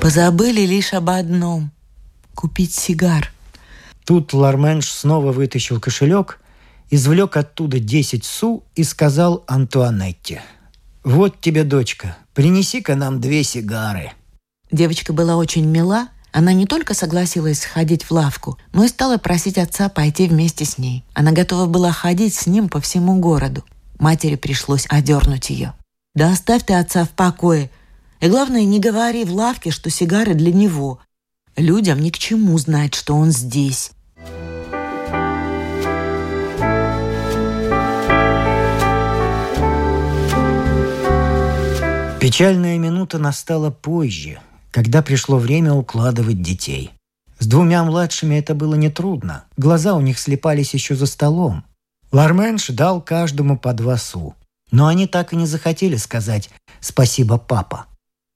Позабыли 0.00 0.60
лишь 0.60 0.94
об 0.94 1.10
одном– 1.10 1.72
купить 2.36 2.72
сигар. 2.72 3.32
Тут 4.04 4.32
Ларменш 4.32 4.88
снова 4.88 5.32
вытащил 5.32 5.80
кошелек, 5.80 6.38
извлек 6.88 7.36
оттуда 7.36 7.80
10 7.80 8.24
су 8.24 8.62
и 8.76 8.84
сказал 8.84 9.42
Антуанетте– 9.48 10.40
«Вот 11.06 11.40
тебе, 11.40 11.62
дочка, 11.62 12.16
принеси-ка 12.34 12.96
нам 12.96 13.20
две 13.20 13.44
сигары». 13.44 14.10
Девочка 14.72 15.12
была 15.12 15.36
очень 15.36 15.64
мила 15.64 16.08
она 16.36 16.52
не 16.52 16.66
только 16.66 16.92
согласилась 16.92 17.64
ходить 17.64 18.04
в 18.04 18.10
лавку, 18.10 18.58
но 18.74 18.84
и 18.84 18.88
стала 18.88 19.16
просить 19.16 19.56
отца 19.56 19.88
пойти 19.88 20.28
вместе 20.28 20.66
с 20.66 20.76
ней. 20.76 21.02
Она 21.14 21.32
готова 21.32 21.64
была 21.64 21.92
ходить 21.92 22.34
с 22.34 22.46
ним 22.46 22.68
по 22.68 22.78
всему 22.78 23.18
городу. 23.18 23.64
Матери 23.98 24.34
пришлось 24.34 24.84
одернуть 24.90 25.48
ее. 25.48 25.72
«Да 26.14 26.30
оставь 26.30 26.66
ты 26.66 26.74
отца 26.74 27.06
в 27.06 27.08
покое. 27.08 27.70
И 28.20 28.28
главное, 28.28 28.64
не 28.64 28.80
говори 28.80 29.24
в 29.24 29.32
лавке, 29.32 29.70
что 29.70 29.88
сигары 29.88 30.34
для 30.34 30.52
него. 30.52 30.98
Людям 31.56 32.00
ни 32.00 32.10
к 32.10 32.18
чему 32.18 32.58
знать, 32.58 32.94
что 32.94 33.14
он 33.16 33.30
здесь». 33.30 33.92
Печальная 42.20 42.76
минута 42.76 43.16
настала 43.16 43.70
позже, 43.70 44.38
когда 44.76 45.00
пришло 45.00 45.38
время 45.38 45.72
укладывать 45.72 46.42
детей. 46.42 46.90
С 47.38 47.46
двумя 47.46 47.82
младшими 47.82 48.34
это 48.34 48.54
было 48.54 48.74
нетрудно. 48.74 49.44
Глаза 49.56 49.94
у 49.94 50.02
них 50.02 50.18
слепались 50.18 50.74
еще 50.74 50.94
за 50.94 51.06
столом. 51.06 51.64
Ларменш 52.12 52.66
дал 52.68 53.00
каждому 53.00 53.58
по 53.58 53.72
два 53.72 53.96
су. 53.96 54.34
Но 54.70 54.86
они 54.86 55.06
так 55.06 55.32
и 55.32 55.36
не 55.36 55.46
захотели 55.46 55.96
сказать 55.96 56.50
«спасибо, 56.80 57.38
папа». 57.38 57.86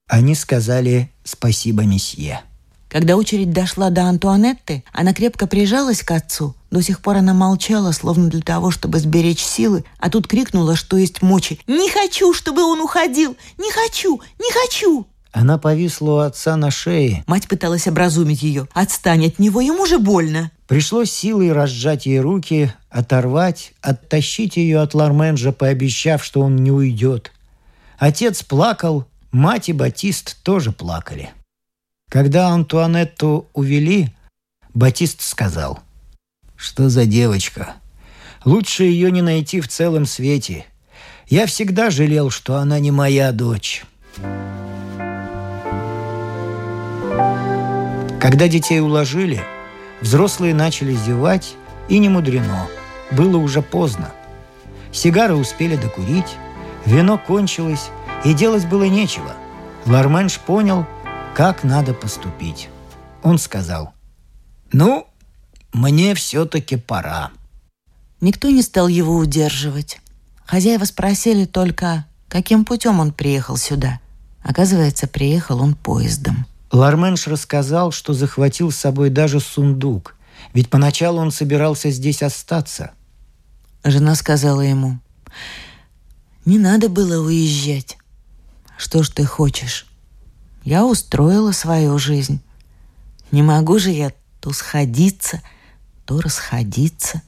Они 0.08 0.34
сказали 0.34 1.10
«спасибо, 1.24 1.82
месье». 1.82 2.40
Когда 2.88 3.18
очередь 3.18 3.52
дошла 3.52 3.90
до 3.90 4.04
Антуанетты, 4.04 4.82
она 4.94 5.12
крепко 5.12 5.46
прижалась 5.46 6.02
к 6.02 6.10
отцу, 6.10 6.54
До 6.70 6.80
сих 6.80 7.02
пор 7.02 7.16
она 7.16 7.34
молчала, 7.34 7.92
словно 7.92 8.30
для 8.30 8.40
того, 8.40 8.70
чтобы 8.70 8.98
сберечь 8.98 9.44
силы, 9.44 9.84
а 9.98 10.08
тут 10.08 10.26
крикнула, 10.26 10.74
что 10.74 10.96
есть 10.96 11.20
мочи. 11.20 11.60
«Не 11.66 11.90
хочу, 11.90 12.32
чтобы 12.32 12.62
он 12.64 12.80
уходил! 12.80 13.36
Не 13.58 13.70
хочу! 13.72 14.22
Не 14.38 14.50
хочу!» 14.52 15.06
Она 15.32 15.58
повисла 15.58 16.10
у 16.10 16.16
отца 16.18 16.56
на 16.56 16.70
шее. 16.70 17.22
Мать 17.26 17.46
пыталась 17.46 17.86
образумить 17.86 18.42
ее. 18.42 18.66
«Отстань 18.72 19.26
от 19.26 19.38
него, 19.38 19.60
ему 19.60 19.86
же 19.86 19.98
больно!» 19.98 20.50
Пришлось 20.66 21.12
силой 21.12 21.52
разжать 21.52 22.06
ей 22.06 22.20
руки, 22.20 22.72
оторвать, 22.90 23.72
оттащить 23.80 24.56
ее 24.56 24.80
от 24.80 24.94
Ларменджа, 24.94 25.52
пообещав, 25.52 26.24
что 26.24 26.40
он 26.40 26.56
не 26.56 26.72
уйдет. 26.72 27.32
Отец 27.98 28.42
плакал, 28.42 29.06
мать 29.30 29.68
и 29.68 29.72
Батист 29.72 30.42
тоже 30.42 30.72
плакали. 30.72 31.30
Когда 32.08 32.48
Антуанетту 32.48 33.46
увели, 33.52 34.08
Батист 34.74 35.22
сказал, 35.22 35.80
«Что 36.56 36.88
за 36.88 37.04
девочка? 37.04 37.74
Лучше 38.44 38.84
ее 38.84 39.10
не 39.12 39.22
найти 39.22 39.60
в 39.60 39.68
целом 39.68 40.06
свете. 40.06 40.66
Я 41.28 41.46
всегда 41.46 41.90
жалел, 41.90 42.30
что 42.30 42.56
она 42.56 42.80
не 42.80 42.90
моя 42.90 43.30
дочь». 43.30 43.84
Когда 48.20 48.48
детей 48.48 48.80
уложили– 48.80 49.42
Взрослые 50.00 50.54
начали 50.54 50.94
зевать, 50.94 51.54
и 51.88 51.98
не 51.98 52.08
мудрено. 52.08 52.68
Было 53.10 53.36
уже 53.36 53.62
поздно. 53.62 54.12
Сигары 54.92 55.34
успели 55.34 55.76
докурить, 55.76 56.36
вино 56.86 57.18
кончилось, 57.18 57.90
и 58.24 58.32
делать 58.32 58.66
было 58.66 58.84
нечего. 58.84 59.34
Ларменш 59.86 60.38
понял, 60.38 60.86
как 61.34 61.64
надо 61.64 61.92
поступить. 61.92 62.68
Он 63.22 63.38
сказал, 63.38 63.92
«Ну, 64.72 65.06
мне 65.72 66.14
все-таки 66.14 66.76
пора». 66.76 67.30
Никто 68.20 68.50
не 68.50 68.62
стал 68.62 68.88
его 68.88 69.16
удерживать. 69.16 70.00
Хозяева 70.44 70.84
спросили 70.84 71.44
только, 71.44 72.06
каким 72.28 72.64
путем 72.64 73.00
он 73.00 73.12
приехал 73.12 73.56
сюда. 73.56 74.00
Оказывается, 74.42 75.06
приехал 75.06 75.60
он 75.60 75.74
поездом. 75.74 76.46
Ларменш 76.72 77.26
рассказал, 77.26 77.90
что 77.90 78.14
захватил 78.14 78.70
с 78.70 78.76
собой 78.76 79.10
даже 79.10 79.40
сундук, 79.40 80.14
ведь 80.52 80.70
поначалу 80.70 81.18
он 81.20 81.32
собирался 81.32 81.90
здесь 81.90 82.22
остаться. 82.22 82.92
Жена 83.82 84.14
сказала 84.14 84.60
ему, 84.60 85.00
«Не 86.44 86.58
надо 86.58 86.88
было 86.88 87.24
уезжать. 87.24 87.98
Что 88.76 89.02
ж 89.02 89.08
ты 89.08 89.24
хочешь? 89.24 89.86
Я 90.64 90.86
устроила 90.86 91.52
свою 91.52 91.98
жизнь. 91.98 92.40
Не 93.30 93.42
могу 93.42 93.78
же 93.78 93.90
я 93.90 94.12
то 94.40 94.52
сходиться, 94.52 95.42
то 96.06 96.20
расходиться». 96.20 97.22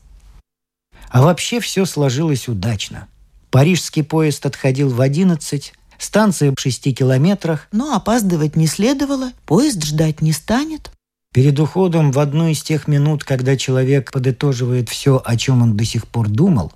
А 1.09 1.21
вообще 1.21 1.61
все 1.61 1.85
сложилось 1.85 2.49
удачно. 2.49 3.09
Парижский 3.51 4.03
поезд 4.03 4.47
отходил 4.47 4.89
в 4.89 5.01
одиннадцать, 5.01 5.75
Станция 6.03 6.53
в 6.53 6.61
шести 6.61 6.93
километрах. 6.93 7.69
Но 7.71 7.95
опаздывать 7.95 8.57
не 8.57 8.67
следовало, 8.67 9.31
поезд 9.47 9.85
ждать 9.85 10.21
не 10.21 10.33
станет. 10.33 10.91
Перед 11.33 11.59
уходом 11.61 12.11
в 12.11 12.19
одну 12.19 12.49
из 12.49 12.61
тех 12.61 12.89
минут, 12.89 13.23
когда 13.23 13.57
человек 13.57 14.11
подытоживает 14.11 14.89
все, 14.89 15.23
о 15.25 15.37
чем 15.37 15.63
он 15.63 15.77
до 15.77 15.85
сих 15.85 16.09
пор 16.09 16.29
думал, 16.29 16.73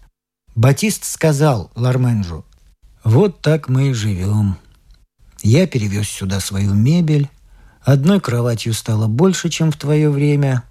Батист 0.54 1.04
сказал 1.04 1.72
Ларменжу, 1.74 2.44
«Вот 3.02 3.42
так 3.42 3.68
мы 3.68 3.90
и 3.90 3.92
живем. 3.92 4.56
Я 5.42 5.66
перевез 5.66 6.08
сюда 6.08 6.38
свою 6.38 6.72
мебель, 6.72 7.28
одной 7.82 8.20
кроватью 8.20 8.74
стало 8.74 9.08
больше, 9.08 9.50
чем 9.50 9.72
в 9.72 9.76
твое 9.76 10.08
время». 10.08 10.62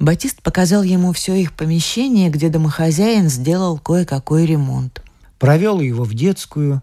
Батист 0.00 0.42
показал 0.42 0.82
ему 0.82 1.12
все 1.12 1.36
их 1.36 1.52
помещение, 1.52 2.30
где 2.30 2.48
домохозяин 2.48 3.30
сделал 3.30 3.78
кое-какой 3.78 4.44
ремонт. 4.44 5.02
Провел 5.38 5.80
его 5.80 6.02
в 6.02 6.14
детскую, 6.14 6.82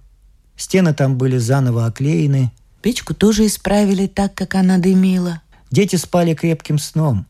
Стены 0.59 0.93
там 0.93 1.17
были 1.17 1.37
заново 1.37 1.85
оклеены. 1.85 2.51
Печку 2.81 3.13
тоже 3.13 3.45
исправили 3.45 4.07
так, 4.07 4.35
как 4.35 4.55
она 4.55 4.77
дымила. 4.77 5.41
Дети 5.71 5.95
спали 5.95 6.33
крепким 6.33 6.77
сном. 6.77 7.25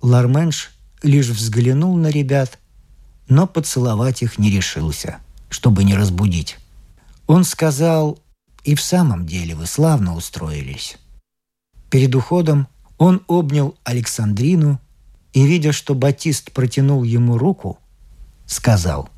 Ларменш 0.00 0.70
лишь 1.02 1.28
взглянул 1.28 1.96
на 1.96 2.06
ребят, 2.06 2.60
но 3.28 3.48
поцеловать 3.48 4.22
их 4.22 4.38
не 4.38 4.48
решился, 4.48 5.18
чтобы 5.48 5.82
не 5.82 5.96
разбудить. 5.96 6.56
Он 7.26 7.42
сказал, 7.42 8.20
и 8.62 8.76
в 8.76 8.80
самом 8.80 9.26
деле 9.26 9.56
вы 9.56 9.66
славно 9.66 10.14
устроились. 10.14 10.98
Перед 11.90 12.14
уходом 12.14 12.68
он 12.96 13.24
обнял 13.26 13.76
Александрину 13.82 14.80
и, 15.32 15.44
видя, 15.44 15.72
что 15.72 15.96
Батист 15.96 16.52
протянул 16.52 17.02
ему 17.02 17.38
руку, 17.38 17.80
сказал, 18.46 19.08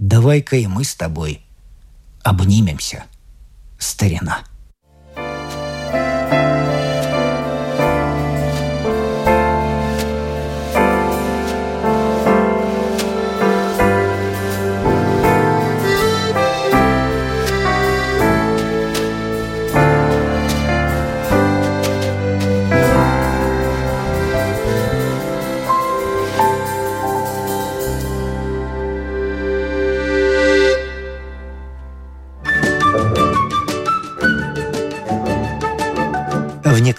«Давай-ка 0.00 0.56
и 0.56 0.66
мы 0.66 0.82
с 0.82 0.96
тобой 0.96 1.44
обнимемся, 2.22 3.04
старина. 3.78 4.44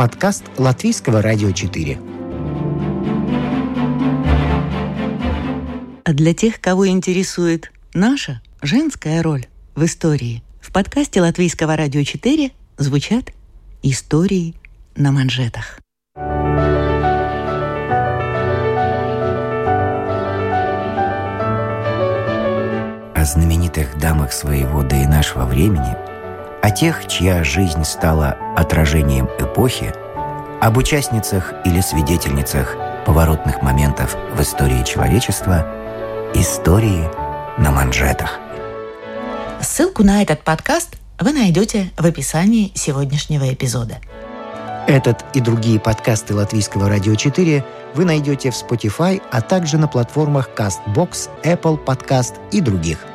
Подкаст 0.00 0.44
Латвийского 0.56 1.20
радио 1.20 1.50
4. 1.50 1.98
А 6.06 6.12
для 6.14 6.32
тех, 6.32 6.58
кого 6.58 6.88
интересует 6.88 7.70
наша 7.92 8.40
женская 8.62 9.20
роль 9.20 9.44
в 9.74 9.84
истории, 9.84 10.42
в 10.62 10.72
подкасте 10.72 11.20
Латвийского 11.20 11.76
радио 11.76 12.02
4 12.02 12.50
звучат 12.78 13.32
истории 13.82 14.54
на 14.96 15.12
манжетах. 15.12 15.78
О 23.14 23.24
знаменитых 23.26 23.98
дамах 23.98 24.32
своего 24.32 24.82
да 24.82 25.02
и 25.02 25.06
нашего 25.06 25.44
времени– 25.44 25.94
о 26.62 26.70
тех, 26.70 27.06
чья 27.06 27.42
жизнь 27.42 27.84
стала 27.84 28.36
отражением 28.56 29.28
эпохи, 29.38 29.94
об 30.60 30.76
участницах 30.76 31.54
или 31.64 31.80
свидетельницах 31.80 32.76
поворотных 33.06 33.62
моментов 33.62 34.14
в 34.34 34.42
истории 34.42 34.84
человечества, 34.84 35.66
истории 36.34 37.08
на 37.58 37.70
манжетах. 37.70 38.38
Ссылку 39.60 40.04
на 40.04 40.22
этот 40.22 40.42
подкаст 40.42 40.98
вы 41.18 41.32
найдете 41.32 41.90
в 41.96 42.04
описании 42.04 42.72
сегодняшнего 42.74 43.52
эпизода. 43.52 43.96
Этот 44.86 45.24
и 45.34 45.40
другие 45.40 45.80
подкасты 45.80 46.34
Латвийского 46.34 46.88
радио 46.88 47.14
4 47.14 47.64
вы 47.94 48.04
найдете 48.04 48.50
в 48.50 48.54
Spotify, 48.54 49.22
а 49.30 49.40
также 49.40 49.78
на 49.78 49.88
платформах 49.88 50.50
CastBox, 50.54 51.30
Apple 51.42 51.82
Podcast 51.82 52.34
и 52.50 52.60
других– 52.60 52.98